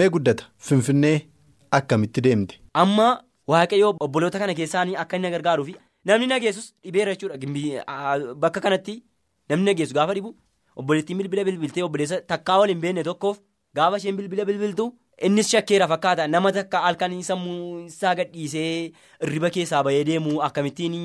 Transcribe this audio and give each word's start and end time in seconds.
Mee 0.00 0.08
guddata. 0.14 0.44
Finfinnee 0.68 1.16
akkamitti 1.78 2.20
deemte. 2.26 2.54
amma 2.82 3.08
waaqayyoo 3.52 3.92
obboloota 4.06 4.38
kana 4.42 4.54
keessaanii 4.60 4.96
akka 5.02 5.16
inni 5.18 5.30
gargaaruuf 5.34 5.68
namni 6.10 6.26
nageessus 6.32 6.66
dhibeera 6.84 7.14
jechuudha 7.14 7.84
bakka 8.42 8.60
kanatti 8.66 8.94
namni 9.50 9.64
nageessu 9.70 9.94
gaafa 9.98 10.14
dhibu 10.18 10.30
obboleettiin 10.82 11.18
bilbila 11.20 11.44
bilbiltee 11.48 11.84
obboleessa 11.86 12.20
takkaa 12.32 12.58
wal 12.60 12.68
hin 12.72 12.80
beekne 12.84 13.02
tokkoof 13.08 13.38
gaafa 13.78 13.96
isheen 14.02 14.16
bilbila 14.20 14.44
bilbiltu 14.50 14.86
innis 15.26 15.48
shakkeera 15.54 15.86
fakkaata. 15.92 16.26
Nama 16.28 16.52
takka 16.52 16.80
halkan 16.86 17.12
sammuu 17.30 17.86
isaa 17.86 18.14
gadhiisee 18.20 18.92
riba 19.32 19.50
keessaa 19.56 19.82
bahee 19.88 20.04
deemu 20.10 20.40
akkamittiin 20.48 20.96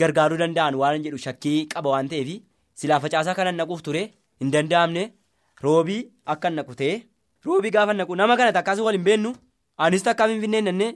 gargaaruu 0.00 0.38
danda'an 0.42 0.74
waan 0.82 1.02
jedhu 1.06 1.18
shakkii 1.26 1.58
qaba 1.74 1.90
waan 1.94 2.08
ta'eef 2.12 2.30
silaa 2.82 3.00
facaasaa 3.04 3.34
kanan 3.38 3.56
naquuf 3.60 3.82
ture 3.82 4.02
hin 4.40 4.52
danda'amne. 4.54 5.04
Roobii 5.64 6.02
akka 6.34 6.50
naqu 6.50 6.74
ta'e 6.80 6.94
roobii 7.46 7.70
gaafa 7.76 7.92
naqu 8.00 8.16
nama 8.20 8.36
kana 8.36 8.52
takkaas 8.58 8.78
wal 8.86 8.94
hin 8.98 9.04
beennu 9.08 9.34
anis 9.86 10.02
takkaa 10.06 10.28
finfinnee 10.30 10.60
nannee 10.68 10.92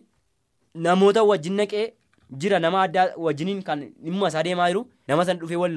namoota 0.75 1.23
wajjin 1.33 1.57
naqee. 1.63 1.85
jira 2.43 2.59
nama 2.65 2.79
addaa 2.87 3.03
wajjiniin 3.25 3.59
kan 3.65 3.81
dhimma 4.05 4.29
isaa 4.31 4.43
deemaa 4.47 4.67
jiru 4.71 4.81
nama 5.09 5.25
san 5.29 5.39
dhufee 5.41 5.57
wal 5.63 5.73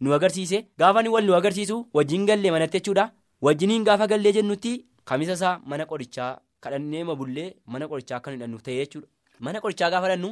nu 0.00 0.12
agarsiise. 0.16 0.58
Gaafa 0.80 1.02
ni 1.02 1.08
wal 1.14 1.24
nu 1.28 1.34
agarsiisu 1.38 1.76
wajjin 1.96 2.24
gallee 2.28 2.50
manatti 2.54 2.78
jechuudha. 2.78 3.04
Wajjiniin 3.46 3.84
gaafa 3.88 4.06
gallee 4.12 4.32
jennutti 4.36 4.72
kamisa 5.10 5.32
isaa 5.38 5.52
mana 5.72 5.84
qorichaa 5.90 6.30
kadhannee 6.66 7.04
mabullee 7.08 7.48
mana 7.72 7.88
qorichaa 7.90 8.16
akka 8.20 8.30
hidhannuuf 8.36 8.62
ta'e 8.68 8.76
jechuudha. 8.80 9.08
Mana 9.40 9.60
qorichaa 9.64 9.90
gaafa 9.94 10.06
hidhannu 10.08 10.30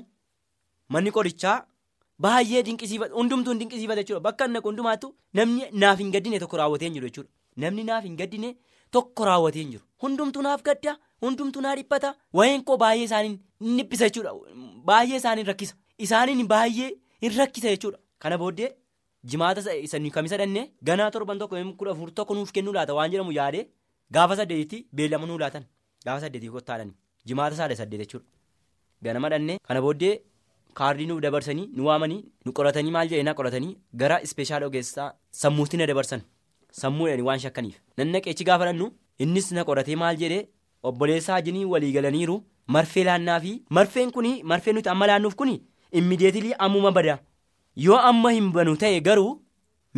manni 0.96 1.10
qorichaa 1.18 1.56
baay'ee 2.26 2.62
dinqisiifata 2.70 3.14
hundumtuu 3.20 3.54
dinqisiifata 3.60 4.00
jechuudha. 4.02 4.20
Bakka 4.28 4.48
naqu 4.54 4.68
hundumaattu 4.72 5.14
namni 5.40 5.68
naaf 5.84 5.98
hin 6.04 6.10
gaddine 6.16 6.38
tokko 6.44 6.56
raawwatee 6.62 6.88
hin 6.88 6.94
jiru 7.00 7.06
jechuudha. 7.10 7.30
Namni 7.56 7.84
naaf 7.90 8.04
hin 8.08 8.16
gaddine 8.22 8.56
tokko 8.96 9.24
raawwatee 9.28 9.62
hin 9.62 9.70
jiru. 9.74 9.84
Hundumtuu 10.02 10.42
naaf 10.46 10.62
gadda 10.68 10.96
hundumtuu 11.24 11.60
naa 11.66 11.74
dhiphata. 11.80 12.14
Wayeen 12.38 12.64
koo 12.70 12.76
baay'ee 12.84 13.04
isaaniin 13.08 13.36
dhiphisa 13.78 14.08
jechuudha. 14.08 14.32
Baay'ee 14.90 15.16
isaanii 15.22 15.44
rakkisa. 15.50 15.74
Isaaniin 16.06 16.46
baay'ee 16.54 16.90
hin 17.26 17.36
rakkisa 17.38 17.68
jechuudha. 17.74 17.98
Kana 18.18 18.38
booddee 18.38 18.70
jimaata 19.34 19.74
isa 19.86 19.98
kamisa 20.16 20.36
dhannee 20.42 20.66
ganaa 20.90 21.10
torban 21.10 21.38
tokko 21.38 21.56
kudha 21.78 21.90
afur 21.96 22.10
tokko 22.14 22.34
nuuf 22.34 22.52
kennuu 22.58 22.72
laata. 22.78 22.94
Waan 22.94 23.10
jedhamu 23.12 23.32
yaadee 23.40 23.64
gaafa 24.10 24.36
saddeetitti 24.42 24.86
beellama 24.92 25.26
nuu 25.26 25.38
laatan. 25.38 25.64
Gaafa 26.06 26.20
saddeetii 26.26 26.50
kottaadhani 26.58 26.92
jimaata 27.26 27.56
saala 27.56 27.76
saddeet 27.76 28.00
jechuudha. 28.04 28.26
Ganama 29.04 29.28
dhannee 29.30 29.58
kana 29.68 29.80
booddee 29.86 30.14
kaardii 30.80 31.06
nuuf 31.06 31.20
dabarsanii 31.22 31.68
nu 31.76 31.86
waamanii 31.86 32.20
nu 32.46 32.52
qoratanii 32.58 32.90
maal 32.96 33.08
jedhanii 33.12 33.34
qoratanii 33.40 33.72
gara 34.02 34.20
ispeeshaal 34.26 34.62
ogeessaa 34.68 35.08
sammuutti 35.40 35.76
na 35.80 35.86
dabarsan 35.90 36.22
sammuudhaan 36.80 37.26
waan 37.28 37.40
shakkaniif 37.44 37.80
nan 37.98 38.12
naqeechi 38.16 38.44
gaafa 38.48 38.64
dhannu 38.70 38.90
innis 39.18 39.52
na 39.58 39.64
qoratee 39.68 39.96
maal 40.04 40.16
jedhee 40.24 40.48
obboleessaa 40.82 41.34
wajjinii 41.38 41.64
walii 41.74 41.92
galaniiru. 41.92 42.42
Marfee 42.66 43.04
laannaa 43.04 43.40
fi 43.40 43.52
marfeen 43.76 44.10
kun 44.12 44.26
marfeen 44.50 44.76
nuti 44.76 44.88
amma 44.88 45.06
laannuuf 45.10 45.34
kun 45.34 45.50
immideetilii 46.00 46.54
ammuma 46.66 46.92
bada 46.98 47.18
yoo 47.76 47.96
amma 48.10 48.30
hin 48.36 48.52
banu 48.52 48.76
ta'e 48.82 49.00
garuu 49.08 49.32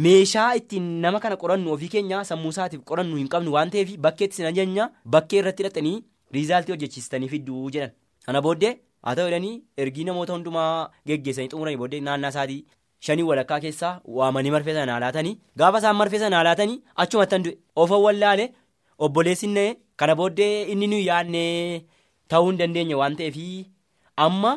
meeshaa 0.06 0.54
ittiin 0.60 0.86
nama 1.02 1.20
kana 1.24 1.36
qorannu 1.42 1.72
ofii 1.74 1.88
keenya 1.94 2.22
sammuu 2.30 2.52
isaatiif 2.54 2.82
qorannu 2.91 3.16
hin 3.20 3.28
qabnu 3.34 3.52
waan 3.56 3.70
ta'eef 3.74 3.92
bakkeetti 4.06 4.36
sin 4.41 4.46
ajaja 4.50 4.88
bakkee 5.16 5.38
irratti 5.42 5.62
hidhatanii 5.62 5.94
riizaaltii 6.36 6.74
hojjechiistanii 6.74 7.28
fidduu 7.34 7.70
jedhan 7.76 7.92
kana 8.26 8.42
booddee 8.46 8.72
haa 9.02 9.14
ta'u 9.20 9.28
ergii 9.84 10.04
namoota 10.10 10.32
hundumaa 10.38 10.91
geggeessanii 11.12 11.52
xumuranii 11.54 11.80
booddee 11.82 12.00
naannaa 12.08 12.32
isaatii 12.34 12.64
shanii 13.06 13.22
walakkaa 13.31 13.60
keessaa 13.65 13.94
waamanii 14.19 14.50
marfee 14.56 14.75
sana 14.81 14.98
laatanii 15.04 15.34
gaafa 15.62 15.78
isaan 15.82 15.97
marfee 16.00 16.19
sana 16.25 16.42
laatanii 16.48 16.82
achumatti 17.04 17.38
du'e 17.47 17.56
of 17.84 17.91
wallaale 18.06 18.47
obboleessi 18.98 19.48
kana 19.97 20.15
booddee 20.19 20.62
inni 20.72 20.87
nuyi 20.87 21.06
yaadne. 21.06 21.84
Ta'uu 22.28 22.48
hin 22.50 22.59
dandeenye 22.59 22.94
waan 23.00 23.16
ta'eef 23.16 23.37
amma 24.25 24.50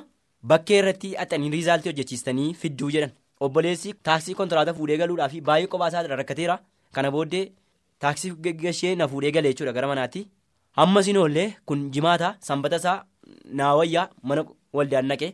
bakkee 0.51 0.77
irratti 0.81 1.09
haxanii 1.19 1.49
riizaaltii 1.55 1.89
hojjechiistanii 1.91 2.53
fidduu 2.61 2.89
jedhan. 2.95 3.11
Obboleessi 3.45 3.93
taaksii 4.07 4.33
kontiraata 4.39 4.73
fuudhee 4.77 4.97
galuudhaaf 5.01 5.33
baay'ee 5.49 5.67
kophaa 5.73 5.89
isaa 5.91 6.07
rakkateera 6.21 6.55
kana 6.95 7.11
booddee 7.15 7.43
taaksii 8.05 8.31
gashee 8.63 8.95
na 8.95 9.07
fuudhee 9.11 9.31
galee 9.35 9.51
jechuudha 9.53 9.73
gara 9.77 9.87
manaatti. 9.91 10.27
Amma 10.83 11.03
sinoollee 11.03 11.47
kun 11.65 11.83
jimaata 11.91 12.35
sanbata 12.47 12.75
isaa 12.81 13.03
naawayyaa 13.59 14.07
mana 14.23 14.45
waldaan 14.73 15.05
naqee. 15.11 15.31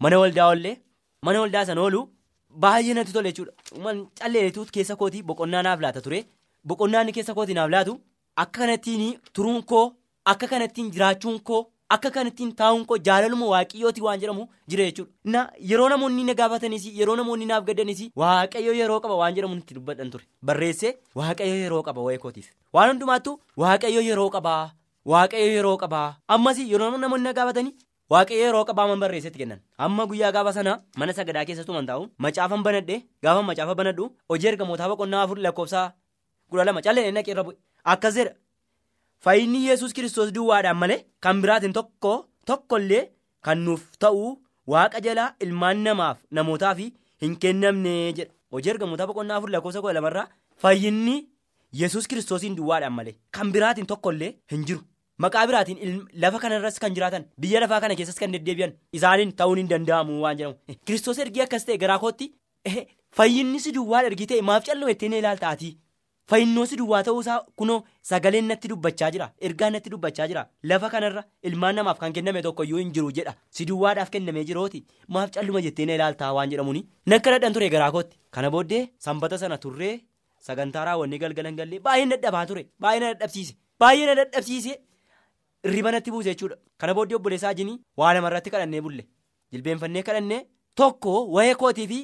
Mana 0.00 0.18
waldaa 0.22 0.48
ollee 0.54 0.76
mana 1.22 1.40
waldaa 1.44 1.64
sana 1.70 1.80
oolu 1.86 2.08
baay'ee 2.64 2.94
natti 2.98 3.12
tole 3.12 3.32
jechuudha 3.32 3.94
calleetu 4.20 4.66
keessa 4.76 4.96
kootii 5.02 5.22
boqonnaa 5.32 5.62
naaf 5.66 5.80
laata 5.86 6.00
ture 6.06 6.24
boqonnaan 6.72 7.12
keessa 7.18 7.34
kootii 7.34 7.54
naaf 7.58 7.70
laatu 7.76 8.00
akka 8.36 8.58
kanattiin 8.60 9.18
turuun 9.32 9.62
koo. 9.62 9.92
Akka 10.30 10.46
kanattiin 10.48 10.90
jiraachuun 10.94 11.38
koo 11.48 11.60
akka 11.94 12.10
kanattiin 12.14 12.50
taa'uun 12.56 12.82
koo 12.88 12.96
jaalaluma 13.06 13.46
waaqayyooti 13.52 14.02
waan 14.06 14.20
jedhamu 14.22 14.44
jira 14.70 14.84
jechuudha. 14.88 15.10
Na 15.24 15.40
yeroo 15.70 15.88
namoonni 15.88 16.24
na 16.24 16.34
gaafatanis 16.40 16.84
yeroo 16.98 17.16
namoonni 17.20 17.46
naaf 17.50 17.64
gaddanis 17.68 18.02
waaqayyo 18.22 18.74
yeroo 18.80 19.00
qaba 19.04 19.16
waan 19.20 19.34
jedhamu 19.38 19.56
itti 19.62 19.74
dubbadhan 19.78 20.10
ture. 20.10 20.24
Barreessee 20.44 20.92
waaqayyo 21.20 21.54
yeroo 21.62 21.82
qaba 21.88 22.00
waa'ee 22.06 22.18
kootiif. 22.24 22.50
Waan 22.74 22.90
hundumaattuu 22.92 23.40
waaqayyo 23.62 24.00
yeroo 24.08 24.28
qabaa 24.36 24.70
waaqayyo 25.14 25.46
yeroo 25.56 25.76
qabaa 25.84 26.08
ammas 26.36 26.58
yeroo 26.74 26.90
namoonni 26.98 27.24
na 27.24 27.32
gaafatanii 27.40 27.74
waaqayyo 28.12 28.42
yeroo 28.44 28.64
qabaa 28.68 28.86
man 28.90 29.00
barreessetti 29.02 29.38
kennan. 29.42 29.60
Amma 29.78 30.06
guyyaa 30.10 30.32
gaafa 30.36 30.52
sana 30.58 30.72
mana 30.98 31.12
sagadaa 31.18 31.44
keessattuu 31.48 31.74
man 31.78 31.86
taa'u 31.90 32.08
macaafan 32.24 32.62
banadhee 32.66 33.00
gaafa 33.24 33.42
macaafa 33.50 33.74
banadhu 33.80 34.04
hojii 34.32 34.48
ergamootaa 34.52 34.88
boqonnaa 34.92 35.22
afur 35.26 35.38
lakkoofsaa 35.46 35.86
kudha 36.50 36.64
lama 36.68 36.82
callee 36.86 37.10
naqee 37.16 37.32
irra 37.34 37.44
bu'e 37.48 37.56
akkas 37.94 38.14
jedha. 38.18 38.32
Fayyinni 39.24 39.60
yesus 39.68 39.92
kiristoos 39.96 40.32
duwwaadhaan 40.36 40.76
malee 40.82 41.00
kan 41.24 41.42
biraatiin 41.42 41.72
tokko 41.78 42.12
tokkollee 42.50 43.02
kan 43.46 43.58
nuuf 43.66 43.82
ta'u 44.04 44.26
waaqa 44.74 45.00
jalaa 45.06 45.30
ilmaan 45.46 45.82
namaaf 45.86 46.18
namootaaf 46.38 46.78
hin 47.22 47.36
kennamne 47.42 47.94
jedha. 48.18 48.32
Hojii 48.52 48.70
ergamoota 48.74 49.06
boqonnaa 49.10 49.36
afur 49.38 49.50
lakkoofsa 49.54 49.80
kudha 49.84 49.94
lamarraa 49.98 50.28
fayyinni 50.62 51.16
yesus 51.80 52.08
kiristoosiin 52.10 52.56
duwwaadhaan 52.58 52.92
malee 52.98 53.14
kan 53.36 53.52
biraatiin 53.54 53.86
tokkollee 53.92 54.32
hin 54.52 54.64
jiru. 54.68 54.80
Maqaa 55.24 55.46
biraatiin 55.48 55.96
lafa 56.22 56.38
kanarras 56.44 56.78
kan 56.82 56.94
jiraatan 56.96 57.24
biyya 57.44 57.60
lafaa 57.64 57.80
kana 57.84 57.94
keessas 58.00 58.18
kan 58.22 58.32
deddeebi'an 58.34 58.72
isaaniin 58.98 59.32
ta'uun 59.40 59.58
hin 59.60 59.68
danda'amu 59.72 60.20
waan 60.24 60.38
jedhamu. 60.38 60.56
Kiristoos 60.86 61.18
ergii 61.24 61.42
akkas 61.46 61.64
ta'e 61.68 61.76
garaa 61.82 61.98
kootti 62.04 62.30
fayyinni 63.18 63.60
si 63.64 63.72
duwwaa 63.76 64.02
ergii 64.10 64.26
ta'e 64.32 64.42
maaf 64.50 64.64
calloo 64.68 64.88
ittiin 64.94 65.12
ilaaltaati. 65.20 65.70
Fayyinoosi 66.30 66.76
duwwaa 66.80 67.02
ta'uusaa 67.08 67.38
kunoo 67.60 67.78
sagaleen 68.10 68.48
natti 68.52 68.68
dubbachaa 68.72 69.10
jira 69.14 69.26
ergaan 69.48 69.72
natti 69.76 69.90
dubbachaa 69.94 70.26
jira. 70.32 70.46
Lafa 70.72 70.90
kanarra 70.94 71.24
ilmaan 71.50 71.74
namaaf 71.80 71.98
kan 72.02 72.12
kenname 72.18 72.42
tokkoyyuu 72.46 72.78
hin 72.82 72.92
jiru 72.98 73.10
jedha. 73.16 73.34
Si 73.50 73.66
duwwaadhaaf 73.70 74.10
kennamee 74.16 74.44
jirooti 74.50 74.84
maaf 75.16 75.30
calluma 75.36 75.60
jettee 75.66 75.86
na 75.90 75.94
ilaaltaa 75.98 76.32
waan 76.36 76.50
jedhamuuni 76.52 76.84
nakka 77.14 77.30
dhadhan 77.34 77.52
ture 77.56 77.68
garaa 77.74 77.90
kootti. 77.96 78.16
Kana 78.30 78.50
booddee 78.56 78.82
sanbata 79.08 79.38
sana 79.42 79.58
turree 79.64 79.96
sagantaa 80.48 80.84
raawwannee 80.90 81.18
galgalan 81.24 81.56
gallee 81.62 81.80
baay'ee 81.88 82.06
dadhabaa 82.14 82.46
ture 82.52 82.62
baay'ee 82.86 83.00
na 83.04 83.10
dadhabsiise 83.14 83.56
baay'ee 83.84 84.06
na 84.10 84.14
dadhabsiise 84.20 84.76
riba 85.64 85.90
natti 85.92 86.10
buuse 86.10 86.30
jechuudha. 86.32 86.56
Kana 86.78 86.94
booddee 86.94 87.16
obboleessaa 87.20 87.54
jinii 87.54 87.80
waa 87.96 88.14
lamarratti 88.14 88.50
kadhannee 88.54 88.80
bulle. 88.86 89.04
Jilbeenfannee 89.52 90.02
kadhannee 90.08 90.46
tokko 90.74 91.26
wayee 91.36 91.54
kootii 91.54 91.86
fi. 91.92 92.00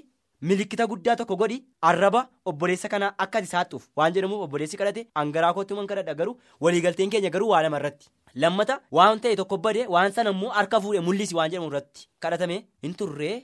Milikkita 0.49 0.87
guddaa 0.87 1.17
tokko 1.17 1.37
godhi 1.41 1.57
arraba 1.89 2.21
obboleessa 2.51 2.89
kanaa 2.93 3.15
akka 3.25 3.39
ati 3.39 3.47
saattuuf 3.53 3.85
waan 3.97 4.13
jedhamuuf 4.17 4.43
obboleessi 4.47 4.77
kadhate 4.81 5.07
hangaraa 5.19 5.53
kootti 5.57 5.75
man 5.79 5.87
kadhadha 5.93 6.15
garuu 6.19 6.35
waliigalteen 6.61 7.11
keenya 7.15 7.31
garuu 7.37 7.49
waa 7.53 7.63
lama 7.63 7.79
irratti. 7.81 8.11
Lammata 8.43 8.77
waan 8.99 9.21
ta'e 9.21 9.37
tokko 9.41 9.57
badee 9.67 9.87
waan 9.95 10.13
sana 10.13 10.31
immoo 10.37 10.51
harka 10.59 10.81
fuudhee 10.87 11.01
mul'isi 11.07 11.35
waan 11.39 11.51
jedhamu 11.55 11.71
irratti 11.73 12.05
kadhatame 12.27 12.59
hin 12.85 12.95
turree 13.01 13.37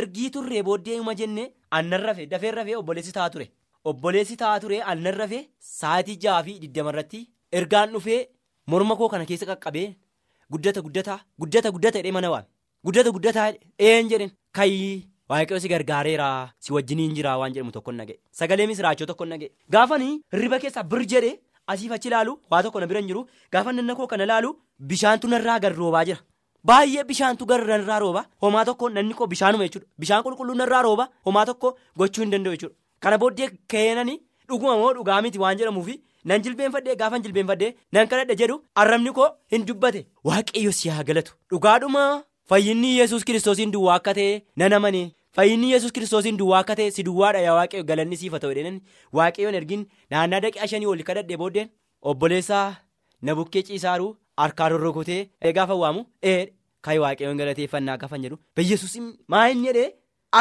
ergii 0.00 0.30
turree 0.36 0.62
booddee 0.68 0.98
uma 1.04 1.14
jennee 1.20 1.46
aannan 1.78 2.02
rafee 2.08 2.26
dafee 2.32 2.50
rafee 2.58 2.76
obboleessi 2.82 3.12
ta'a 3.18 3.30
ture. 3.30 3.46
Obboleessi 3.84 4.36
ta'a 4.42 4.58
ture 4.60 4.82
aannan 4.82 5.14
rafee 5.22 5.42
sa'aatii 5.78 6.18
ja'a 6.26 6.42
fi 6.48 6.58
digdama 6.64 6.90
irratti 6.96 7.22
ergaan 7.60 7.94
dhufee 7.94 8.20
morma 8.66 8.96
koo 8.96 9.08
kana 9.12 9.24
keessa 9.30 9.46
qaqqabee 9.50 9.86
guddata 10.52 10.80
guddata 10.86 11.14
guddata 11.40 11.70
guddata 11.74 11.98
jedhee 11.98 12.12
mana 12.16 12.30
waame. 12.34 12.46
Guddata 12.84 13.10
guddataa 13.16 13.48
een 13.78 14.08
jedhen 14.12 14.30
kayi 14.56 15.08
waaqayyo 15.30 15.60
si 15.64 15.68
gargaareera 15.72 16.28
si 16.64 16.72
wajjiniin 16.76 17.14
jira 17.16 17.38
waan 17.40 17.52
jedhamu 17.54 17.72
tokko 17.76 17.92
naga'e. 17.92 18.18
Sagalee 18.38 18.66
misiraachoo 18.70 19.06
tokko 19.10 19.24
naga'e. 19.32 19.50
Gaafanii 19.70 20.20
hirriba 20.32 20.58
keessaa 20.62 20.82
bir 20.92 21.02
jedhee 21.12 21.38
asiif 21.66 21.92
achi 21.96 22.08
ilaalu 22.08 22.38
waa 22.50 22.62
tokko 22.62 22.80
na 22.80 22.86
bira 22.86 23.00
hin 23.00 23.08
jiru. 23.08 23.26
Gaafa 23.52 23.72
nanna 23.72 23.94
koo 23.98 24.06
kana 24.06 24.24
ilaalu 24.28 24.54
bishaantu 24.92 25.28
narraa 25.34 25.58
gad 25.64 25.76
roobaa 25.80 26.04
jira. 26.10 26.18
Baay'ee 26.68 27.04
bishaantu 27.10 27.46
gara 27.46 27.64
narraa 27.78 27.98
rooba. 28.04 28.24
Homaa 28.42 28.64
tokko 28.64 28.88
nanni 28.90 29.14
koo 29.14 29.26
bishaanuma 29.32 29.64
jechuudha 29.68 29.86
bishaan 29.98 30.22
qulqulluu 30.24 30.54
narraa 30.60 30.82
rooba. 30.88 31.08
Homaa 31.26 31.44
tokko 31.50 31.76
gochuu 31.98 32.22
hin 32.24 32.30
danda'u 32.34 32.52
jechuudha 32.56 32.74
kana 33.00 33.18
booddee 33.18 33.48
keenanii 33.72 34.20
dhuguma 34.48 34.76
moo 34.80 34.92
dhugaa 34.96 35.20
miti 35.24 35.38
waan 35.42 35.58
jedhamuufi 35.58 35.96
nan 36.30 36.42
jilbeenfadhee 36.44 36.96
gaafa 37.02 37.18
jilbeenfadhee 37.26 37.72
nan 37.96 38.08
kadhadhe 38.12 38.36
jedhu 38.42 38.56
arrabni 38.82 39.12
koo 39.18 39.28
hin 39.54 39.66
dubbate. 39.68 40.00
Waaqayyo 40.28 40.72
si 40.78 40.88
haa 40.94 41.04
galatu. 41.10 41.34
Dhugaadhuma 41.50 42.04
fayyinni 42.52 42.96
yesus 42.98 43.24
kiristoosiin 43.30 43.72
duwwaa 43.76 43.96
akka 44.00 44.14
ta'e 44.18 44.42
nan 44.62 44.72
amane. 44.78 45.02
Fayyinni 45.36 45.70
yesus 45.74 45.92
kiristoosiin 45.98 46.36
duwwaa 46.40 46.60
akka 46.64 46.76
ta'e 46.80 46.90
si 46.96 47.02
duwwaadha 47.08 47.40
yaa 47.46 47.54
waaqayyo 47.60 47.84
galanni 47.90 48.16
siif 48.22 48.32
haa 48.36 48.42
ta'u 48.46 48.54
jedhanii. 48.58 48.82
Waaqayyoon 49.20 49.54
ergin. 49.60 49.86
Naannaa 50.10 50.40
daqiiqaa 50.46 50.70
shanii 50.74 50.90
ol 50.94 51.02
kadhadhe 51.10 51.36
booddeen 51.44 51.70
obboleessaa 52.12 52.66
na 53.22 53.34
bukkee 53.38 53.62
ciisaaru 53.70 54.10
harkaa 54.42 54.68
rorrokotee 54.74 55.22
gaafa 55.58 55.74
waamu 55.84 56.04
ee 56.32 56.40
kaayi 56.84 56.98
waaqayyoon 57.06 57.38
galateeffannaa 57.42 57.96
gaafan 58.02 58.22
jedhu. 58.26 58.38
Biyyeessus 58.56 58.96
maa 59.28 59.46
hin 59.48 59.64
jedhee 59.68 59.88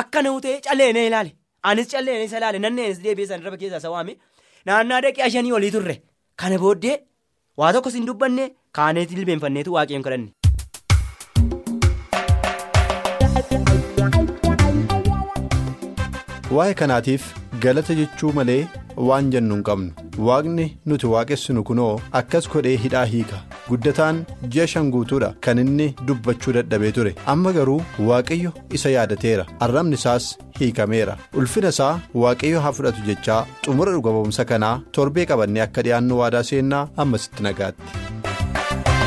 akka 0.01 0.21
na 0.21 0.33
utee 0.41 0.59
callee 0.67 1.07
ilaale. 1.07 1.35
Anis 1.63 1.87
callee 1.91 2.23
isa 2.25 2.37
ilaale 2.37 2.59
nanneenis 2.59 3.03
deebi'ee 3.03 3.27
san 3.27 3.41
irra 3.41 3.57
keessaa 3.57 4.03
naannaa 4.69 4.99
daqiiqaa 5.05 5.29
shanii 5.35 5.55
olii 5.59 5.71
turre 5.75 5.95
kana 6.43 6.59
booddee 6.65 6.95
waa 7.63 7.71
tokkos 7.77 7.97
hin 7.99 8.07
dubbanne 8.11 8.49
kaaneetii 8.79 9.19
jilbeenfanneetu 9.21 9.75
waaqayyoon 9.77 10.07
kadhanne. 10.09 10.31
waa'ee 16.57 16.75
kanaatiif 16.81 17.23
galata 17.65 17.95
jechuu 17.99 18.31
malee 18.39 18.59
waan 19.09 19.31
jennu 19.35 19.55
hin 19.57 19.63
qabnu 19.69 20.02
waaqni 20.17 20.65
nuti 20.85 21.07
waaqessinu 21.13 21.63
kunoo 21.69 21.99
akkas 22.19 22.47
godhee 22.53 22.75
hidhaa 22.85 23.05
hiika. 23.13 23.39
Guddataan 23.69 24.23
ji'a 24.55 24.67
shan 24.73 24.91
guutuudha 24.95 25.33
kan 25.47 25.57
inni 25.63 25.87
dubbachuu 26.07 26.53
dadhabee 26.57 26.91
ture. 26.97 27.15
Amma 27.33 27.53
garuu 27.57 27.81
waaqayyo 28.09 28.51
isa 28.79 28.89
yaadateera. 28.95 29.45
Arrabni 29.67 29.95
isaas 30.01 30.29
hiikameera. 30.59 31.17
Ulfina 31.33 31.69
isaa 31.75 31.99
waaqayyo 32.25 32.59
haa 32.67 32.71
fudhatu 32.79 33.01
jechaa 33.09 33.41
xumura 33.65 33.91
dhuga 33.97 34.11
ba'umsa 34.17 34.45
kanaa 34.53 34.75
torbee 34.91 35.25
qabannee 35.33 35.61
akka 35.67 35.81
dhiyaannu 35.89 36.19
waadaa 36.23 36.43
seennaa 36.51 36.87
ammasitti 37.05 37.43
nagaatti. 37.43 39.03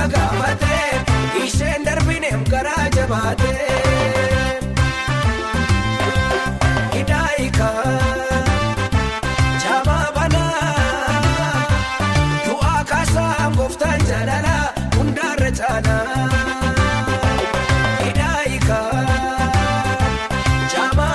Isa 0.00 0.08
gaafatee 0.08 1.44
isheen 1.44 1.84
darbineem 1.84 2.44
garaa 2.50 2.84
jabaatee. 2.96 3.66
Hidaayikaa 6.94 7.84
jaamaa 9.64 10.06
banaa 10.14 11.22
du'aa 12.46 12.82
kaasaa 12.92 13.50
gooftaan 13.56 14.00
jaalalaa 14.08 14.64
hundaarra 14.96 15.50
caalaa. 15.60 16.16
Hidaayikaa 18.04 19.04
jaamaa 20.74 21.14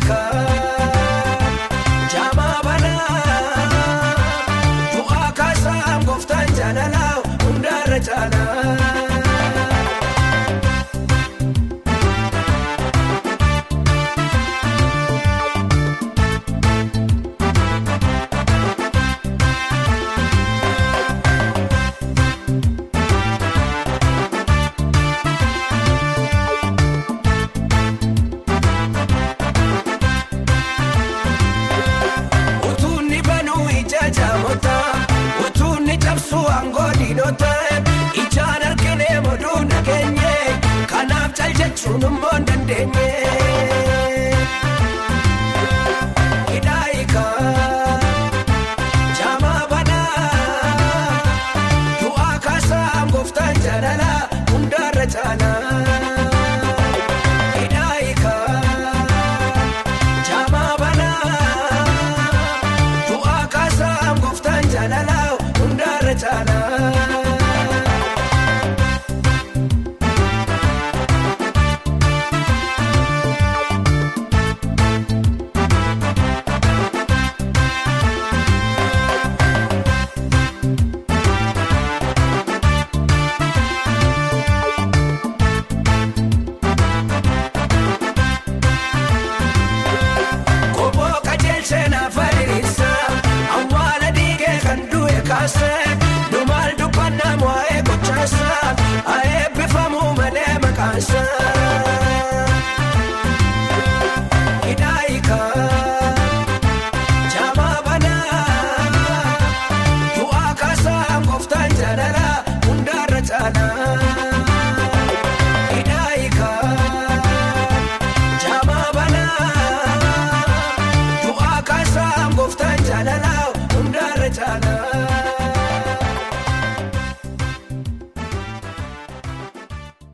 Hidaayikaa. 0.00 0.99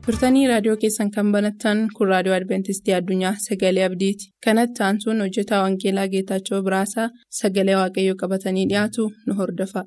Turtanii 0.07 0.41
raadiyoo 0.49 0.75
keessan 0.81 1.09
kan 1.15 1.31
banattan 1.35 1.79
kun 1.97 2.09
raadiyoo 2.13 2.35
adventistii 2.37 2.95
addunyaa 2.97 3.33
sagalee 3.45 3.85
abdiiti 3.87 4.29
kanatti 4.47 4.85
aansuun 4.89 5.23
hojjetaa 5.25 5.61
wangeelaa 5.65 6.07
geetaachoo 6.15 6.61
biraasaa 6.69 7.09
sagalee 7.41 7.79
waaqayyoo 7.81 8.19
qabatanii 8.23 8.67
dhiyaatu 8.73 9.09
nu 9.27 9.39
hordofa. 9.41 9.85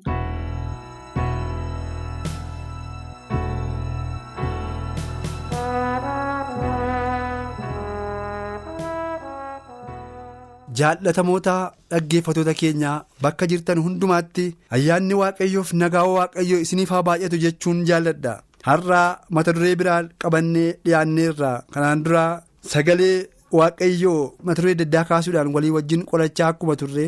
jaallatamoota 10.79 11.55
dhaggeeffatoota 11.91 12.53
keenyaa 12.61 12.95
bakka 13.25 13.47
jirtan 13.53 13.81
hundumaatti 13.85 14.45
ayyaanni 14.77 15.17
waaqayyoof 15.21 15.73
nagaa 15.81 16.05
waaqayyoo 16.17 16.59
isiniif 16.65 16.93
haa 16.95 17.01
baay'atu 17.09 17.39
jechuun 17.45 17.81
jaalladha 17.89 18.35
har'aa 18.67 19.09
mata 19.35 19.53
duree 19.57 19.75
biraa 19.81 20.01
qabannee 20.21 20.69
dhiyaanneerra 20.85 21.51
kanaan 21.73 22.03
dura 22.05 22.25
sagalee 22.73 23.17
waaqayyoo 23.59 24.21
mata 24.45 24.61
duree 24.61 24.75
daddaa 24.81 25.05
kaasuudhaan 25.09 25.53
walii 25.55 25.73
wajjin 25.77 26.05
qolachaa 26.11 26.49
akkuma 26.53 26.75
turre 26.81 27.05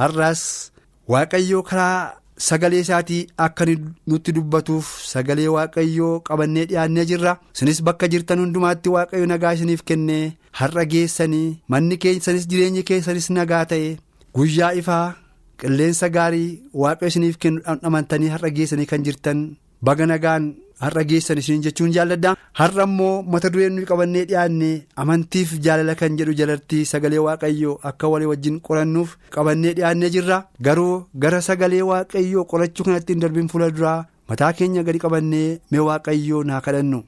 har'aas 0.00 0.42
waaqayyoo 1.12 1.62
karaa 1.68 1.98
sagalee 2.48 2.80
isaatii 2.84 3.20
akka 3.44 3.64
nutti 4.08 4.32
dubbatuuf 4.36 4.86
sagalee 5.12 5.48
waaqayyoo 5.56 6.14
qabannee 6.28 6.64
dhiyaannee 6.70 7.04
jirra. 7.10 7.32
Isinis 7.54 7.80
bakka 7.86 8.08
jirtan 8.12 8.38
hundumaatti 8.42 8.88
waaqayyo 8.96 9.26
nagaa 9.30 9.52
isiniif 9.56 9.82
kennee 9.88 10.24
har'a 10.58 10.84
geessanii 10.92 11.56
manni 11.72 11.96
keessanis 12.02 12.44
jireenyi 12.50 12.82
keessanis 12.90 13.30
nagaa 13.36 13.64
ta'e 13.70 13.96
guyyaa 14.36 14.72
ifaa 14.80 15.06
qilleensa 15.60 16.08
gaarii 16.16 16.50
waaqayyo 16.82 17.08
isiniif 17.12 17.38
kennu 17.42 17.60
dhamdhamantanii 17.66 18.28
har'a 18.34 18.50
geessanii 18.58 18.86
kan 18.90 19.04
jirtan 19.06 19.40
baga 19.82 20.06
nagaan 20.06 20.44
har'a 20.80 21.02
geessan 21.10 21.38
isin 21.42 21.62
jechuun 21.64 21.92
jaalladha 21.96 22.34
har'a 22.60 22.84
immoo 22.88 23.22
mata 23.32 23.50
dureen 23.52 23.72
nuyi 23.76 23.86
qabannee 23.90 24.24
dhiyaanne 24.28 24.70
amantiif 25.02 25.54
jaalala 25.64 25.94
kan 26.00 26.16
jedhu 26.18 26.34
jalatti 26.40 26.84
sagalee 26.90 27.18
waaqayyoo 27.26 27.78
akka 27.90 28.08
walii 28.12 28.26
wajjin 28.32 28.60
qorannuuf 28.66 29.16
qabannee 29.34 29.74
dhiyaannee 29.76 30.10
jirra. 30.14 30.38
Garuu 30.66 31.04
gara 31.22 31.40
sagalee 31.48 31.82
waaqayyoo 31.90 32.44
qorachuu 32.50 32.84
kanatti 32.88 33.12
hin 33.12 33.20
darbiin 33.24 33.48
fuula 33.52 33.70
duraa 33.76 34.06
mataa 34.28 34.52
keenya 34.58 34.82
gadi 34.86 34.98
qabannee 35.04 35.60
mee 35.70 35.80
waaqayyoo 35.88 36.42
naa 36.50 36.60
kadhannu. 36.66 37.00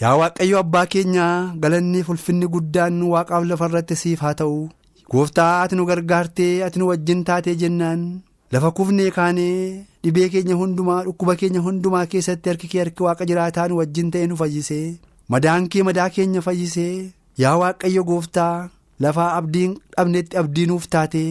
yaa 0.00 0.16
waaqayyo 0.20 0.58
abbaa 0.64 0.86
keenyaa 0.92 1.34
galanni 1.62 2.00
ulfinni 2.12 2.46
guddaan 2.54 3.02
waaqaaf 3.12 3.44
lafa 3.50 3.66
irratti 3.70 3.96
siif 4.02 4.20
haa 4.24 4.34
ta'u. 4.40 4.58
Gooftaa 5.12 5.52
ati 5.62 5.76
nu 5.76 5.84
gargaartee 5.90 6.62
ati 6.66 6.78
nu 6.80 6.86
wajjin 6.90 7.20
taatee 7.28 7.54
jennaan 7.62 8.00
lafa 8.52 8.70
kufnee 8.78 9.10
kaanee 9.16 9.84
dhibee 10.04 10.28
keenya 10.32 10.54
hundumaa 10.60 11.02
dhukkuba 11.06 11.36
keenya 11.42 11.60
hundumaa 11.66 12.06
keessatti 12.14 12.48
harki 12.52 12.68
kee 12.72 12.80
harki 12.84 13.02
waaqa 13.06 13.24
jiraataa 13.30 13.68
nu 13.68 13.76
wajjin 13.80 14.10
ta'e 14.16 14.26
nu 14.30 14.36
fayyisee 14.40 14.86
madaan 15.34 15.68
kee 15.74 15.82
madaa 15.88 16.08
keenya 16.16 16.40
fayyisee 16.46 16.94
yaa 17.42 17.54
waaqayyo 17.62 18.04
gooftaa 18.10 18.56
lafaa 19.06 19.30
abdiin 19.38 19.76
dhabnetti 19.96 20.36
abdii 20.42 20.66
nuuf 20.72 20.88
taatee 20.96 21.30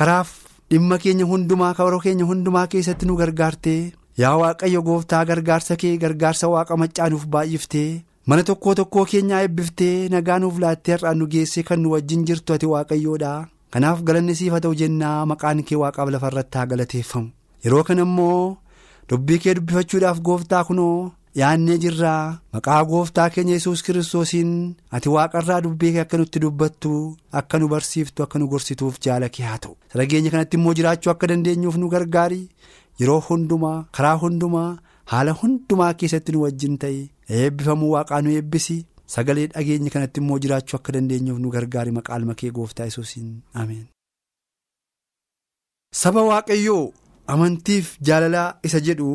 karaaf 0.00 0.34
dhimma 0.70 0.98
keenya 1.04 1.24
hundumaa 1.30 1.72
kabaroo 1.78 2.00
keenya 2.06 2.24
hundumaa 2.32 2.66
keessatti 2.74 3.06
nu 3.08 3.16
gargaartee. 3.20 3.92
yaa 4.20 4.36
waaqayyo 4.42 4.82
gooftaa 4.86 5.24
gargaarsa 5.30 5.76
kee 5.80 5.96
gargaarsa 6.02 6.48
waaqa 6.54 6.76
maccaanuuf 6.82 7.26
baay'iftee 7.34 7.90
mana 8.30 8.42
tokkoo 8.48 8.74
tokkoo 8.78 9.04
keenyaa 9.10 9.42
eebbiftee 9.44 10.08
nagaa 10.14 10.38
nuuf 10.44 10.58
laattee 10.64 10.94
har'aan 10.96 11.18
nu 11.20 11.26
geessee 11.34 11.62
kan 11.68 11.80
nu 11.82 11.90
wajjin 11.94 12.24
jirtu 12.30 12.52
ati 12.56 12.66
waaqayyoodha 12.72 13.32
kanaaf 13.72 14.02
galanni 14.08 14.34
siif 14.38 14.54
ta'u 14.64 14.74
jennaa 14.80 15.26
maqaan 15.32 15.62
kee 15.68 15.76
waaqaaf 15.82 16.08
lafa 16.14 16.28
irratti 16.32 16.58
haa 16.58 16.66
galateeffamu. 16.72 17.28
Yeroo 17.64 17.82
kana 17.88 18.02
immoo 18.08 18.56
dubbii 19.10 19.38
kee 19.44 19.54
dubbifachuudhaaf 19.58 20.20
gooftaa 20.28 20.64
kunoo 20.68 21.12
yaannee 21.40 21.78
jirraa. 21.84 22.38
Maqaa 22.54 22.80
gooftaa 22.90 23.28
keenya 23.34 23.54
yesus 23.58 23.82
kiristoosiin 23.86 24.52
ati 24.96 25.08
waaqarraa 25.14 25.60
dubbii 25.66 25.92
kee 25.94 26.00
akka 26.06 26.18
nutti 26.22 26.40
dubbattu 26.44 26.92
akka 27.42 27.58
nu 27.58 27.68
barsiiftu 27.72 28.22
akka 28.26 28.38
nu 28.38 28.48
gorsituuf 28.52 28.98
jaala 29.06 29.28
kee 29.34 29.44
haa 29.50 29.58
ta'u. 29.64 29.76
Sarageenya 29.92 30.30
kanatti 30.34 30.56
immoo 30.60 30.74
jiraachuu 30.80 31.10
akka 31.14 31.26
dandeenyuuf 31.32 31.76
nu 31.82 31.88
gargaari. 31.96 32.42
yeroo 33.00 33.20
hundumaa 33.26 33.76
karaa 33.96 34.16
hundumaa 34.20 34.70
haala 35.10 35.32
hundumaa 35.40 35.90
keessatti 35.98 36.32
nu 36.34 36.40
wajjin 36.44 36.72
ta'e 36.84 36.96
eebbifamuu 37.40 37.90
waaqaa 37.92 38.18
nu 38.26 38.30
eebbisi 38.38 38.74
sagalee 39.14 39.46
dhageenya 39.52 39.90
kanatti 39.94 40.20
immoo 40.24 40.38
jiraachuu 40.44 40.78
akka 40.80 40.92
dandeenyuuf 40.96 41.38
nu 41.44 41.50
gargaari 41.56 41.90
maqaa 41.98 42.34
kee 42.42 42.50
gooftaa 42.58 42.86
yesuusiin 42.90 43.30
ameen. 43.62 43.86
saba 46.00 46.22
waaqayyoo 46.30 46.84
amantiif 47.34 47.86
jaalalaa 48.08 48.48
isa 48.68 48.80
jedhu 48.88 49.08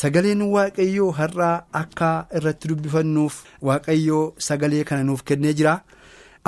sagaleen 0.00 0.42
waaqayyoo 0.54 1.10
har'aa 1.18 1.56
akka 1.82 2.08
irratti 2.40 2.68
dubbifannuuf 2.70 3.34
waaqayyoo 3.68 4.24
sagalee 4.48 4.84
kana 4.88 5.04
nuuf 5.08 5.22
kennee 5.30 5.54
jira. 5.60 5.74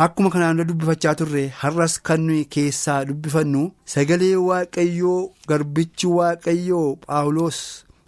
Akkuma 0.02 0.30
kanaan 0.32 0.56
dura 0.56 0.68
dubbifachaa 0.68 1.14
turre 1.20 1.42
har'as 1.60 1.94
kan 2.08 2.20
nuyi 2.26 2.44
keessaa 2.54 2.98
dubbifannu 3.08 3.62
sagalee 3.94 4.36
waaqayyoo 4.48 5.18
garbichi 5.48 6.06
waaqayyoo 6.18 6.86
Paawuloos 7.06 7.58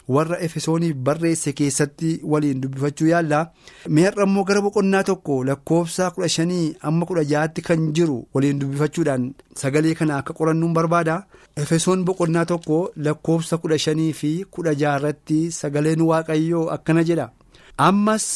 warra 0.09 0.39
Efesooniif 0.47 0.95
barreesse 0.97 1.53
keessatti 1.53 2.21
waliin 2.33 2.61
dubbifachuu 2.63 3.07
yaalla. 3.09 3.41
Mee 3.89 4.05
har'a 4.07 4.25
immoo 4.27 4.45
gara 4.45 4.61
boqonnaa 4.63 5.03
tokko 5.11 5.43
lakkoofsa 5.49 6.11
kudha 6.15 6.29
shanii 6.37 6.75
amma 6.91 7.07
kudha 7.07 7.25
ja'aatti 7.33 7.63
kan 7.69 7.93
jiru 7.99 8.17
waliin 8.35 8.59
dubbifachuudhaan 8.61 9.29
sagalee 9.63 9.95
kana 9.95 10.17
akka 10.19 10.33
qorannuun 10.39 10.73
barbaada. 10.79 11.19
Efesoon 11.57 12.05
boqonnaa 12.05 12.45
tokko 12.55 12.81
lakkoofsa 12.97 13.59
kudha 13.59 13.79
shanii 13.79 14.13
fi 14.23 14.33
kudha 14.51 14.75
ja'arratti 14.85 15.39
sagaleen 15.61 16.01
waaqayyoo 16.11 16.67
akkana 16.79 17.05
jedha. 17.05 17.31
Ammas 17.79 18.27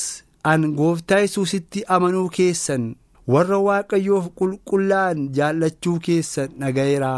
an 0.44 0.70
gooftaa 0.76 1.18
yesuusitti 1.24 1.84
amanuu 1.88 2.28
keessan. 2.38 2.94
warra 3.34 3.56
waaqayyoof 3.66 4.26
qulqullaa'an 4.38 5.22
jaallachuu 5.36 5.94
keessan 6.06 6.52
dhaga'eera 6.60 7.08